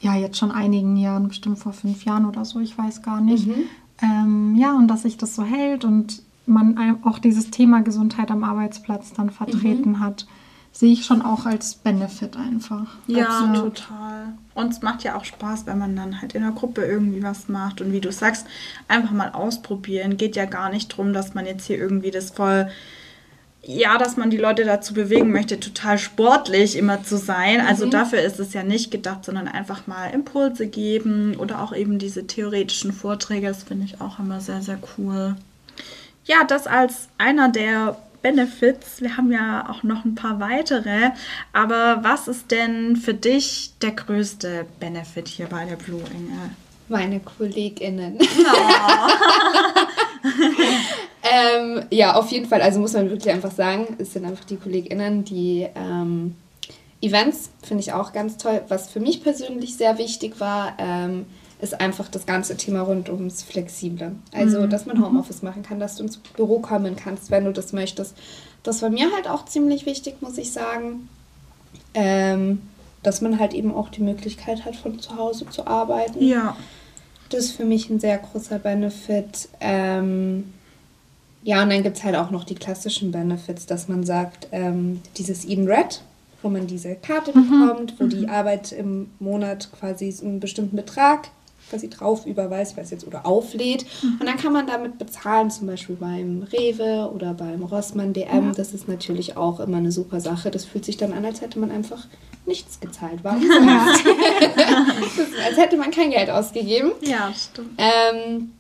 ja, 0.02 0.16
jetzt 0.16 0.38
schon 0.38 0.52
einigen 0.52 0.98
Jahren, 0.98 1.28
bestimmt 1.28 1.58
vor 1.58 1.74
fünf 1.74 2.06
Jahren 2.06 2.26
oder 2.26 2.46
so, 2.46 2.60
ich 2.60 2.78
weiß 2.78 3.02
gar 3.02 3.22
nicht. 3.22 3.48
Mhm. 3.48 3.64
Ähm, 4.02 4.56
ja, 4.58 4.76
und 4.76 4.88
dass 4.88 5.04
sich 5.04 5.18
das 5.18 5.36
so 5.36 5.44
hält 5.44 5.86
und 5.86 6.22
man 6.46 7.00
auch 7.04 7.20
dieses 7.20 7.52
Thema 7.52 7.82
Gesundheit 7.82 8.32
am 8.32 8.44
Arbeitsplatz 8.44 9.14
dann 9.14 9.30
vertreten 9.30 9.92
mhm. 9.92 10.00
hat, 10.00 10.28
sehe 10.72 10.92
ich 10.92 11.06
schon 11.06 11.22
auch 11.22 11.46
als 11.46 11.76
Benefit 11.76 12.36
einfach. 12.36 12.88
Ja, 13.08 13.48
also, 13.48 13.70
total. 13.70 14.34
Und 14.56 14.72
es 14.72 14.82
macht 14.82 15.04
ja 15.04 15.16
auch 15.16 15.24
Spaß, 15.24 15.68
wenn 15.68 15.78
man 15.78 15.96
dann 15.96 16.20
halt 16.20 16.34
in 16.34 16.42
der 16.42 16.52
Gruppe 16.52 16.84
irgendwie 16.84 17.22
was 17.22 17.48
macht. 17.48 17.80
Und 17.80 17.92
wie 17.92 18.02
du 18.02 18.12
sagst, 18.12 18.48
einfach 18.88 19.12
mal 19.12 19.30
ausprobieren. 19.30 20.18
Geht 20.18 20.36
ja 20.36 20.46
gar 20.46 20.70
nicht 20.70 20.92
darum, 20.92 21.14
dass 21.14 21.36
man 21.36 21.46
jetzt 21.46 21.68
hier 21.68 21.78
irgendwie 21.78 22.12
das 22.12 22.32
voll 22.32 22.70
ja, 23.66 23.98
dass 23.98 24.18
man 24.18 24.30
die 24.30 24.38
Leute 24.38 24.66
dazu 24.66 24.94
bewegen 24.94 25.32
möchte, 25.32 25.58
total 25.58 25.98
sportlich 25.98 26.76
immer 26.76 27.04
zu 27.04 27.18
sein. 27.18 27.62
Also 27.62 27.86
mhm. 27.86 27.92
dafür 27.92 28.20
ist 28.20 28.40
es 28.40 28.54
ja 28.54 28.62
nicht 28.62 28.92
gedacht, 28.92 29.24
sondern 29.24 29.48
einfach 29.48 29.88
mal 29.88 30.08
Impulse 30.08 30.68
geben 30.68 31.38
oder 31.38 31.62
auch 31.62 31.74
eben 31.74 31.98
diese 31.98 32.28
theoretischen 32.28 32.92
Vorträge. 32.92 33.48
Das 33.48 33.64
finde 33.64 33.86
ich 33.86 34.02
auch 34.02 34.20
immer 34.20 34.42
sehr, 34.42 34.62
sehr 34.62 34.80
cool. 34.98 35.38
Ja, 36.26 36.44
das 36.44 36.68
als 36.68 37.10
einer 37.18 37.50
der 37.50 37.98
Benefits. 38.22 39.02
Wir 39.02 39.18
haben 39.18 39.32
ja 39.32 39.70
auch 39.70 39.84
noch 39.84 40.06
ein 40.06 40.16
paar 40.16 40.40
weitere. 40.40 41.12
Aber 41.52 42.00
was 42.02 42.28
ist 42.28 42.52
denn 42.52 42.96
für 42.96 43.14
dich 43.14 43.74
der 43.82 43.92
größte 43.92 44.66
Benefit 44.80 45.28
hier 45.28 45.48
bei 45.48 45.66
der 45.66 45.76
Blue 45.76 46.02
Engel? 46.02 46.50
Meine 46.88 47.20
KollegInnen. 47.20 48.18
Oh. 48.20 49.10
ähm, 51.24 51.84
ja, 51.92 52.16
auf 52.16 52.32
jeden 52.32 52.48
Fall. 52.48 52.62
Also 52.62 52.80
muss 52.80 52.94
man 52.94 53.10
wirklich 53.10 53.34
einfach 53.34 53.52
sagen, 53.52 53.96
es 54.00 54.14
sind 54.14 54.26
einfach 54.26 54.46
die 54.46 54.58
KollegInnen, 54.58 55.24
die 55.26 55.68
ähm, 55.76 56.36
Events 57.02 57.52
finde 57.62 57.82
ich 57.82 57.92
auch 57.92 58.14
ganz 58.14 58.38
toll. 58.38 58.62
Was 58.70 58.90
für 58.90 59.02
mich 59.02 59.22
persönlich 59.22 59.76
sehr 59.76 59.98
wichtig 59.98 60.40
war, 60.40 60.78
ähm, 60.78 61.26
ist 61.64 61.80
einfach 61.80 62.10
das 62.10 62.26
ganze 62.26 62.58
Thema 62.58 62.82
rund 62.82 63.10
ums 63.10 63.42
Flexible. 63.42 64.12
Also, 64.34 64.62
mhm. 64.62 64.70
dass 64.70 64.86
man 64.86 64.98
mhm. 64.98 65.06
Homeoffice 65.06 65.42
machen 65.42 65.64
kann, 65.64 65.80
dass 65.80 65.96
du 65.96 66.04
ins 66.04 66.18
Büro 66.18 66.60
kommen 66.60 66.96
kannst, 66.96 67.32
wenn 67.32 67.46
du 67.46 67.54
das 67.54 67.74
möchtest. 67.74 68.16
Das 68.64 68.82
war 68.82 68.90
mir 68.90 69.12
halt 69.14 69.28
auch 69.28 69.46
ziemlich 69.46 69.86
wichtig, 69.86 70.22
muss 70.22 70.38
ich 70.38 70.52
sagen. 70.52 71.08
Ähm, 71.94 72.62
dass 73.02 73.22
man 73.22 73.40
halt 73.40 73.54
eben 73.54 73.74
auch 73.74 73.90
die 73.90 74.02
Möglichkeit 74.02 74.66
hat, 74.66 74.76
von 74.76 75.00
zu 75.00 75.18
Hause 75.18 75.46
zu 75.50 75.68
arbeiten. 75.68 76.24
Ja. 76.24 76.56
Das 77.30 77.46
ist 77.46 77.52
für 77.52 77.66
mich 77.66 77.90
ein 77.90 78.00
sehr 78.00 78.18
großer 78.18 78.60
Benefit. 78.60 79.50
Ähm, 79.60 80.54
ja, 81.44 81.62
und 81.64 81.70
dann 81.70 81.84
gibt 81.84 81.98
es 81.98 82.04
halt 82.04 82.16
auch 82.16 82.32
noch 82.32 82.46
die 82.46 82.56
klassischen 82.56 83.12
Benefits, 83.12 83.66
dass 83.66 83.88
man 83.88 84.04
sagt, 84.04 84.48
ähm, 84.52 85.02
dieses 85.18 85.46
Eden 85.46 85.68
Red, 85.68 86.02
wo 86.42 86.50
man 86.50 86.68
diese 86.68 86.96
Karte 86.96 87.38
mhm. 87.38 87.50
bekommt, 87.50 88.00
wo 88.00 88.06
mhm. 88.06 88.10
die 88.10 88.30
Arbeit 88.30 88.72
im 88.72 89.10
Monat 89.20 89.70
quasi 89.78 90.14
einen 90.22 90.40
bestimmten 90.40 90.78
Betrag 90.78 91.30
quasi 91.70 91.90
drauf 91.90 92.26
überweist, 92.26 92.78
weiß 92.78 92.92
jetzt, 92.92 93.08
oder 93.08 93.26
auflädt. 93.26 93.86
Mhm. 94.02 94.18
Und 94.20 94.26
dann 94.26 94.38
kann 94.38 94.54
man 94.54 94.68
damit 94.68 94.98
bezahlen, 94.98 95.50
zum 95.52 95.68
Beispiel 95.68 95.96
beim 95.96 96.44
Rewe 96.52 97.12
oder 97.14 97.34
beim 97.34 97.64
Rossmann 97.64 98.14
DM. 98.14 98.48
Ja. 98.48 98.52
Das 98.56 98.74
ist 98.74 98.88
natürlich 98.88 99.38
auch 99.38 99.60
immer 99.60 99.78
eine 99.78 99.92
super 99.92 100.20
Sache. 100.20 100.52
Das 100.52 100.66
fühlt 100.66 100.86
sich 100.86 100.98
dann 100.98 101.14
an, 101.14 101.26
als 101.26 101.42
hätte 101.42 101.60
man 101.60 101.72
einfach 101.72 102.08
nichts 102.46 102.80
gezahlt. 102.80 103.20
Warum? 103.24 103.44
Ja. 103.64 104.86
als 105.46 105.58
hätte 105.58 105.78
man 105.78 105.92
kein 105.92 106.12
Geld 106.12 106.30
ausgegeben. 106.30 106.92
Ja, 107.02 107.32
stimmt. 107.34 107.72
Ähm, 107.78 108.52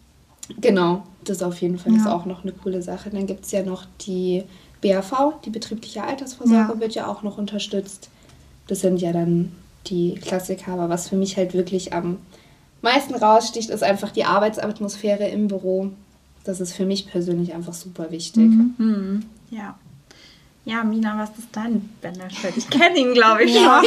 genau, 0.59 1.03
das 1.23 1.41
auf 1.43 1.61
jeden 1.61 1.77
Fall 1.77 1.93
ja. 1.93 1.99
ist 1.99 2.07
auch 2.07 2.25
noch 2.25 2.43
eine 2.43 2.51
coole 2.51 2.81
Sache. 2.81 3.09
Dann 3.09 3.27
gibt 3.27 3.45
es 3.45 3.51
ja 3.51 3.63
noch 3.63 3.85
die 4.01 4.43
BAV, 4.81 5.35
die 5.45 5.49
betriebliche 5.49 6.03
Altersvorsorge, 6.03 6.79
wird 6.79 6.95
ja 6.95 7.07
auch 7.07 7.23
noch 7.23 7.37
unterstützt. 7.37 8.09
Das 8.67 8.81
sind 8.81 9.01
ja 9.01 9.11
dann 9.11 9.51
die 9.87 10.15
Klassiker, 10.15 10.73
aber 10.73 10.89
was 10.89 11.09
für 11.09 11.15
mich 11.15 11.37
halt 11.37 11.53
wirklich 11.53 11.93
am 11.93 12.17
meisten 12.83 13.15
raussticht, 13.15 13.69
ist 13.69 13.83
einfach 13.83 14.11
die 14.11 14.25
Arbeitsatmosphäre 14.25 15.27
im 15.27 15.47
Büro. 15.47 15.91
Das 16.43 16.59
ist 16.59 16.73
für 16.73 16.85
mich 16.85 17.07
persönlich 17.07 17.53
einfach 17.53 17.73
super 17.73 18.11
wichtig. 18.11 18.51
Mhm. 18.77 19.23
Ja. 19.49 19.75
Ja, 20.65 20.83
Mina, 20.85 21.17
was 21.17 21.29
ist 21.37 21.49
dein 21.51 21.89
Benefit? 22.01 22.55
Ich 22.55 22.69
kenne 22.69 22.97
ihn, 22.97 23.13
glaube 23.13 23.43
ich, 23.43 23.53
schon. 23.53 23.83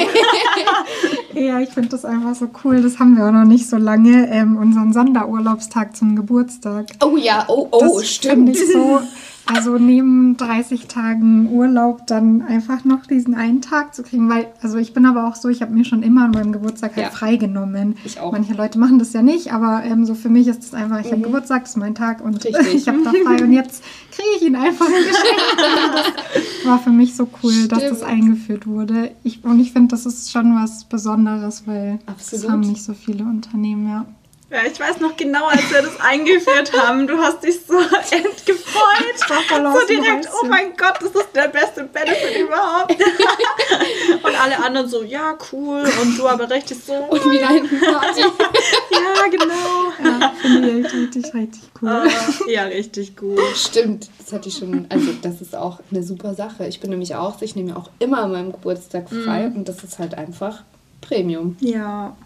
ja, 1.43 1.59
ich 1.61 1.71
finde 1.71 1.89
das 1.89 2.05
einfach 2.05 2.35
so 2.35 2.51
cool. 2.65 2.83
Das 2.83 2.99
haben 2.99 3.17
wir 3.17 3.27
auch 3.27 3.33
noch 3.33 3.47
nicht 3.47 3.67
so 3.67 3.79
lange. 3.79 4.29
Ähm, 4.31 4.59
unseren 4.59 4.93
Sonderurlaubstag 4.93 5.97
zum 5.97 6.17
Geburtstag. 6.17 6.89
Oh 7.03 7.17
ja, 7.17 7.47
oh, 7.49 7.69
oh, 7.71 7.81
das 7.81 8.11
stimmt. 8.11 8.51
Ich 8.51 8.73
so 8.73 9.01
also 9.47 9.79
neben 9.79 10.37
30 10.37 10.89
Tagen 10.89 11.49
Urlaub 11.51 12.07
dann 12.07 12.43
einfach 12.43 12.85
noch 12.85 13.07
diesen 13.07 13.35
einen 13.35 13.61
Tag 13.61 13.95
zu 13.95 14.03
kriegen, 14.03 14.29
weil, 14.29 14.49
also 14.61 14.77
ich 14.77 14.93
bin 14.93 15.07
aber 15.07 15.29
auch 15.29 15.37
so, 15.37 15.49
ich 15.49 15.63
habe 15.63 15.73
mir 15.73 15.85
schon 15.85 16.03
immer 16.03 16.25
an 16.25 16.33
meinem 16.33 16.53
Geburtstag 16.53 16.97
halt 16.97 17.07
ja. 17.07 17.13
freigenommen. 17.13 17.97
Ich 18.05 18.19
auch. 18.19 18.33
Manche 18.33 18.55
Leute 18.55 18.79
machen 18.79 18.99
das 18.99 19.13
ja 19.13 19.23
nicht, 19.23 19.53
aber 19.53 19.85
ähm, 19.85 20.05
so 20.05 20.15
für 20.15 20.29
mich 20.29 20.49
ist 20.49 20.65
es 20.65 20.75
einfach, 20.75 20.99
ich 20.99 21.07
mhm. 21.07 21.13
habe 21.13 21.23
Geburtstag, 21.23 21.63
das 21.63 21.71
ist 21.71 21.77
mein 21.77 21.95
Tag 21.95 22.25
und 22.25 22.45
ich 22.75 22.89
habe 22.89 23.03
da 23.05 23.11
frei 23.11 23.43
und 23.43 23.53
jetzt 23.53 23.85
kriege 24.11 24.29
ich 24.37 24.43
ihn 24.43 24.57
einfach 24.57 24.87
ein 24.87 24.93
Geschenk. 25.07 26.17
das 26.35 26.67
war 26.67 26.79
für 26.81 26.91
mich 26.91 27.15
so 27.15 27.29
cool, 27.43 27.53
Stimmt. 27.53 27.73
dass 27.73 27.85
das 27.85 28.03
eingeführt 28.03 28.67
wurde. 28.67 29.13
Ich, 29.23 29.45
und 29.45 29.61
ich 29.61 29.73
finde, 29.73 29.89
das 29.89 30.07
ist 30.07 30.33
schon 30.33 30.57
was 30.57 30.85
Besonderes, 30.85 31.67
weil 31.67 32.01
Absolut. 32.07 32.45
das 32.45 32.51
haben 32.51 32.61
nicht 32.61 32.83
so 32.83 32.95
viele 32.95 33.25
Unternehmen, 33.25 33.89
ja. 33.89 34.07
Ja, 34.49 34.59
ich 34.65 34.79
weiß 34.79 35.01
noch 35.01 35.17
genau, 35.17 35.47
als 35.47 35.73
wir 35.73 35.83
das 35.83 35.99
eingeführt 35.99 36.73
haben. 36.73 37.09
Du 37.09 37.19
hast 37.19 37.43
dich 37.43 37.59
so 37.67 37.75
entgefreut. 38.11 39.19
So 39.19 39.87
direkt, 39.89 40.29
oh 40.41 40.47
mein 40.47 40.77
Gott, 40.77 40.99
das 41.01 41.11
ist 41.11 41.35
der 41.35 41.49
beste 41.49 41.83
Benefit 41.83 42.47
überhaupt. 42.47 42.93
und 44.23 44.41
alle 44.41 44.65
anderen 44.65 44.89
so, 44.89 45.03
ja, 45.03 45.37
cool. 45.51 45.83
Und 46.01 46.17
du 46.17 46.29
aber 46.29 46.49
richtig 46.49 46.79
so. 46.79 46.93
Und 46.93 47.29
wieder 47.29 47.49
hinten 47.49 47.81
Party. 47.81 48.21
ja, 48.93 49.29
genau. 49.33 49.93
Ja, 50.05 50.33
finde 50.41 50.71
ich 50.79 50.95
richtig, 50.95 51.35
richtig 51.35 51.63
cool. 51.83 52.07
Uh, 52.07 52.49
ja, 52.49 52.65
richtig 52.65 53.17
gut. 53.17 53.41
Stimmt, 53.57 54.09
das 54.21 54.33
hatte 54.33 54.49
ich 54.49 54.57
schon. 54.59 54.87
Also, 54.91 55.11
das 55.23 55.41
ist 55.41 55.57
auch 55.57 55.81
eine 55.91 56.05
super 56.05 56.35
Sache. 56.35 56.69
Ich 56.69 56.79
bin 56.79 56.91
nämlich 56.91 57.17
auch, 57.17 57.43
ich 57.43 57.57
nehme 57.57 57.77
auch 57.77 57.91
immer 57.99 58.23
an 58.23 58.31
meinem 58.31 58.53
Geburtstag 58.53 59.09
frei. 59.09 59.49
Mm. 59.49 59.57
Und 59.57 59.69
das 59.69 59.83
ist 59.83 59.99
halt 59.99 60.15
einfach 60.15 60.63
Premium. 61.01 61.57
Ja. 61.59 62.17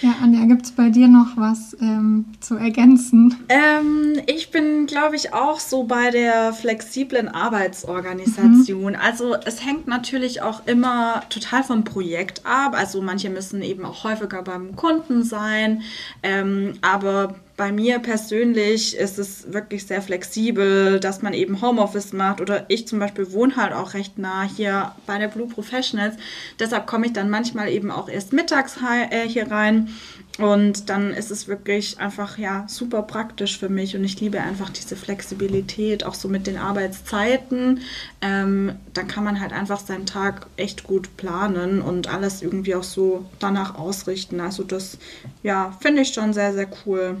Ja, 0.00 0.16
Anja, 0.22 0.46
gibt 0.46 0.64
es 0.64 0.72
bei 0.72 0.90
dir 0.90 1.06
noch 1.06 1.36
was 1.36 1.76
ähm, 1.80 2.26
zu 2.40 2.56
ergänzen? 2.56 3.36
Ähm, 3.48 4.20
ich 4.26 4.50
bin, 4.50 4.86
glaube 4.86 5.16
ich, 5.16 5.32
auch 5.32 5.60
so 5.60 5.84
bei 5.84 6.10
der 6.10 6.52
flexiblen 6.52 7.28
Arbeitsorganisation. 7.28 8.92
Mhm. 8.92 8.98
Also 9.00 9.34
es 9.34 9.64
hängt 9.64 9.86
natürlich 9.86 10.42
auch 10.42 10.66
immer 10.66 11.22
total 11.28 11.62
vom 11.62 11.84
Projekt 11.84 12.44
ab. 12.44 12.74
Also 12.74 13.02
manche 13.02 13.30
müssen 13.30 13.62
eben 13.62 13.84
auch 13.84 14.04
häufiger 14.04 14.42
beim 14.42 14.74
Kunden 14.76 15.22
sein. 15.22 15.82
Ähm, 16.22 16.74
aber 16.80 17.36
bei 17.56 17.70
mir 17.70 17.98
persönlich 17.98 18.96
ist 18.96 19.18
es 19.18 19.52
wirklich 19.52 19.86
sehr 19.86 20.02
flexibel, 20.02 20.98
dass 20.98 21.22
man 21.22 21.34
eben 21.34 21.60
Homeoffice 21.60 22.12
macht 22.12 22.40
oder 22.40 22.64
ich 22.68 22.88
zum 22.88 22.98
Beispiel 22.98 23.32
wohne 23.32 23.56
halt 23.56 23.72
auch 23.72 23.94
recht 23.94 24.18
nah 24.18 24.42
hier 24.42 24.92
bei 25.06 25.18
der 25.18 25.28
Blue 25.28 25.46
Professionals. 25.46 26.16
Deshalb 26.58 26.86
komme 26.86 27.06
ich 27.06 27.12
dann 27.12 27.30
manchmal 27.30 27.68
eben 27.68 27.90
auch 27.90 28.08
erst 28.08 28.32
mittags 28.32 28.78
äh, 29.10 29.28
hier 29.28 29.50
rein 29.50 29.90
und 30.38 30.88
dann 30.88 31.12
ist 31.12 31.30
es 31.30 31.46
wirklich 31.46 32.00
einfach 32.00 32.38
ja 32.38 32.64
super 32.66 33.02
praktisch 33.02 33.58
für 33.58 33.68
mich 33.68 33.94
und 33.94 34.04
ich 34.04 34.18
liebe 34.20 34.40
einfach 34.40 34.70
diese 34.70 34.96
Flexibilität, 34.96 36.04
auch 36.04 36.14
so 36.14 36.28
mit 36.28 36.46
den 36.46 36.56
Arbeitszeiten. 36.56 37.80
Ähm, 38.22 38.76
da 38.94 39.02
kann 39.02 39.24
man 39.24 39.40
halt 39.40 39.52
einfach 39.52 39.80
seinen 39.80 40.06
Tag 40.06 40.46
echt 40.56 40.84
gut 40.84 41.18
planen 41.18 41.82
und 41.82 42.08
alles 42.08 42.40
irgendwie 42.40 42.74
auch 42.74 42.82
so 42.82 43.26
danach 43.40 43.74
ausrichten. 43.74 44.40
Also 44.40 44.64
das 44.64 44.96
ja 45.42 45.76
finde 45.80 46.02
ich 46.02 46.14
schon 46.14 46.32
sehr 46.32 46.54
sehr 46.54 46.68
cool. 46.86 47.18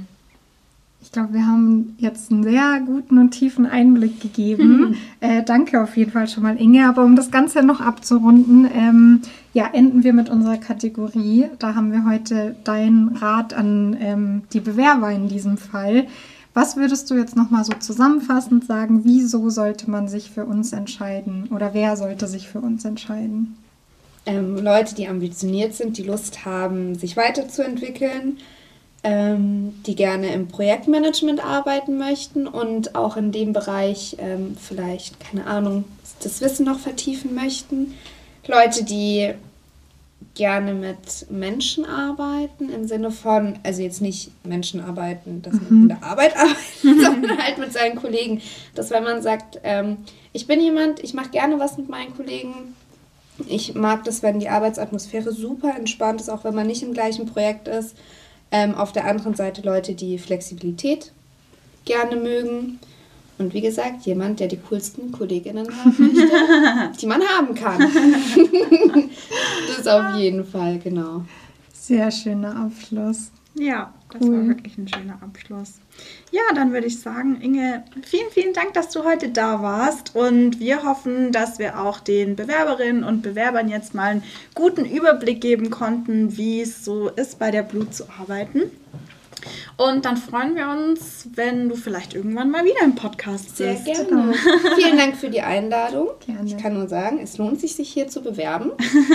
Ich 1.02 1.10
glaube, 1.10 1.34
wir 1.34 1.46
haben 1.46 1.96
jetzt 1.98 2.30
einen 2.30 2.44
sehr 2.44 2.80
guten 2.86 3.18
und 3.18 3.32
tiefen 3.32 3.66
Einblick 3.66 4.20
gegeben. 4.20 4.90
Mhm. 4.90 4.96
Äh, 5.20 5.42
danke 5.42 5.82
auf 5.82 5.96
jeden 5.96 6.12
Fall 6.12 6.28
schon 6.28 6.44
mal, 6.44 6.56
Inge. 6.56 6.88
Aber 6.88 7.04
um 7.04 7.16
das 7.16 7.32
Ganze 7.32 7.64
noch 7.64 7.80
abzurunden, 7.80 8.68
ähm, 8.72 9.22
ja, 9.52 9.68
enden 9.72 10.04
wir 10.04 10.12
mit 10.12 10.30
unserer 10.30 10.58
Kategorie. 10.58 11.46
Da 11.58 11.74
haben 11.74 11.90
wir 11.90 12.04
heute 12.04 12.54
deinen 12.62 13.16
Rat 13.16 13.52
an 13.52 13.96
ähm, 14.00 14.42
die 14.52 14.60
Bewerber 14.60 15.10
in 15.10 15.28
diesem 15.28 15.58
Fall. 15.58 16.06
Was 16.54 16.76
würdest 16.76 17.10
du 17.10 17.16
jetzt 17.16 17.34
nochmal 17.34 17.64
so 17.64 17.72
zusammenfassend 17.72 18.64
sagen? 18.64 19.00
Wieso 19.04 19.50
sollte 19.50 19.90
man 19.90 20.06
sich 20.06 20.30
für 20.30 20.44
uns 20.44 20.72
entscheiden 20.72 21.48
oder 21.50 21.74
wer 21.74 21.96
sollte 21.96 22.28
sich 22.28 22.48
für 22.48 22.60
uns 22.60 22.84
entscheiden? 22.84 23.56
Ähm, 24.24 24.56
Leute, 24.56 24.94
die 24.94 25.08
ambitioniert 25.08 25.74
sind, 25.74 25.98
die 25.98 26.04
Lust 26.04 26.44
haben, 26.44 26.94
sich 26.94 27.16
weiterzuentwickeln 27.16 28.38
ähm, 29.04 29.74
die 29.86 29.96
gerne 29.96 30.32
im 30.32 30.48
Projektmanagement 30.48 31.44
arbeiten 31.44 31.98
möchten 31.98 32.46
und 32.46 32.94
auch 32.94 33.16
in 33.16 33.32
dem 33.32 33.52
Bereich 33.52 34.16
ähm, 34.18 34.56
vielleicht, 34.60 35.18
keine 35.20 35.46
Ahnung, 35.46 35.84
das 36.22 36.40
Wissen 36.40 36.66
noch 36.66 36.78
vertiefen 36.78 37.34
möchten. 37.34 37.94
Leute, 38.46 38.84
die 38.84 39.34
gerne 40.34 40.72
mit 40.72 41.30
Menschen 41.30 41.84
arbeiten, 41.84 42.70
im 42.70 42.86
Sinne 42.86 43.10
von, 43.10 43.58
also 43.64 43.82
jetzt 43.82 44.00
nicht 44.00 44.30
Menschen 44.44 44.80
arbeiten, 44.80 45.42
dass 45.42 45.54
man 45.54 45.66
mhm. 45.68 45.82
in 45.82 45.88
der 45.88 46.02
Arbeit 46.04 46.36
arbeitet, 46.36 46.82
sondern 46.82 47.38
halt 47.42 47.58
mit 47.58 47.72
seinen 47.72 47.96
Kollegen. 47.96 48.40
Dass 48.74 48.90
wenn 48.90 49.04
man 49.04 49.20
sagt, 49.20 49.60
ähm, 49.64 49.98
ich 50.32 50.46
bin 50.46 50.60
jemand, 50.60 51.02
ich 51.02 51.12
mache 51.12 51.30
gerne 51.30 51.58
was 51.58 51.76
mit 51.76 51.88
meinen 51.88 52.16
Kollegen, 52.16 52.74
ich 53.46 53.74
mag 53.74 54.04
das, 54.04 54.22
wenn 54.22 54.38
die 54.38 54.48
Arbeitsatmosphäre 54.48 55.32
super 55.32 55.74
entspannt 55.76 56.20
ist, 56.20 56.28
auch 56.28 56.44
wenn 56.44 56.54
man 56.54 56.66
nicht 56.66 56.82
im 56.82 56.94
gleichen 56.94 57.26
Projekt 57.26 57.66
ist. 57.66 57.96
Ähm, 58.52 58.74
auf 58.74 58.92
der 58.92 59.06
anderen 59.06 59.34
Seite 59.34 59.62
Leute, 59.62 59.94
die 59.94 60.18
Flexibilität 60.18 61.10
gerne 61.84 62.16
mögen. 62.16 62.78
Und 63.38 63.54
wie 63.54 63.62
gesagt, 63.62 64.02
jemand, 64.02 64.40
der 64.40 64.48
die 64.48 64.58
coolsten 64.58 65.10
Kolleginnen 65.10 65.66
haben 65.66 65.96
möchte, 65.98 66.98
die 67.00 67.06
man 67.06 67.22
haben 67.22 67.54
kann. 67.54 67.80
das 69.66 69.78
ist 69.78 69.88
auf 69.88 70.16
jeden 70.16 70.44
Fall, 70.44 70.78
genau. 70.78 71.24
Sehr 71.72 72.10
schöner 72.10 72.54
Abschluss. 72.54 73.32
Ja, 73.54 73.92
Das 74.12 74.28
war 74.28 74.46
wirklich 74.46 74.76
ein 74.78 74.88
schöner 74.88 75.18
Abschluss. 75.22 75.74
Ja, 76.30 76.42
dann 76.54 76.72
würde 76.72 76.86
ich 76.86 77.00
sagen, 77.00 77.40
Inge, 77.40 77.84
vielen, 78.02 78.30
vielen 78.30 78.52
Dank, 78.52 78.74
dass 78.74 78.90
du 78.90 79.04
heute 79.04 79.30
da 79.30 79.62
warst. 79.62 80.14
Und 80.14 80.60
wir 80.60 80.84
hoffen, 80.84 81.32
dass 81.32 81.58
wir 81.58 81.80
auch 81.80 82.00
den 82.00 82.36
Bewerberinnen 82.36 83.04
und 83.04 83.22
Bewerbern 83.22 83.68
jetzt 83.68 83.94
mal 83.94 84.10
einen 84.10 84.22
guten 84.54 84.84
Überblick 84.84 85.40
geben 85.40 85.70
konnten, 85.70 86.36
wie 86.36 86.60
es 86.60 86.84
so 86.84 87.08
ist, 87.08 87.38
bei 87.38 87.50
der 87.50 87.62
Blut 87.62 87.94
zu 87.94 88.04
arbeiten. 88.20 88.70
Und 89.76 90.04
dann 90.04 90.16
freuen 90.16 90.54
wir 90.54 90.68
uns, 90.68 91.28
wenn 91.34 91.68
du 91.68 91.74
vielleicht 91.74 92.14
irgendwann 92.14 92.50
mal 92.50 92.64
wieder 92.64 92.84
im 92.84 92.94
Podcast 92.94 93.56
Sehr 93.56 93.74
bist. 93.74 93.86
gerne. 93.86 94.34
Vielen 94.76 94.96
Dank 94.96 95.16
für 95.16 95.30
die 95.30 95.40
Einladung. 95.40 96.10
Gerne. 96.24 96.46
Ich 96.46 96.56
kann 96.56 96.74
nur 96.74 96.88
sagen, 96.88 97.18
es 97.20 97.38
lohnt 97.38 97.60
sich, 97.60 97.74
sich 97.74 97.92
hier 97.92 98.08
zu 98.08 98.22
bewerben. 98.22 98.70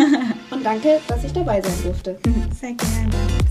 Und 0.52 0.66
danke, 0.66 1.00
dass 1.08 1.24
ich 1.24 1.32
dabei 1.32 1.62
sein 1.62 1.84
durfte. 1.84 2.20
Sehr 2.60 2.74
gerne. 2.74 3.47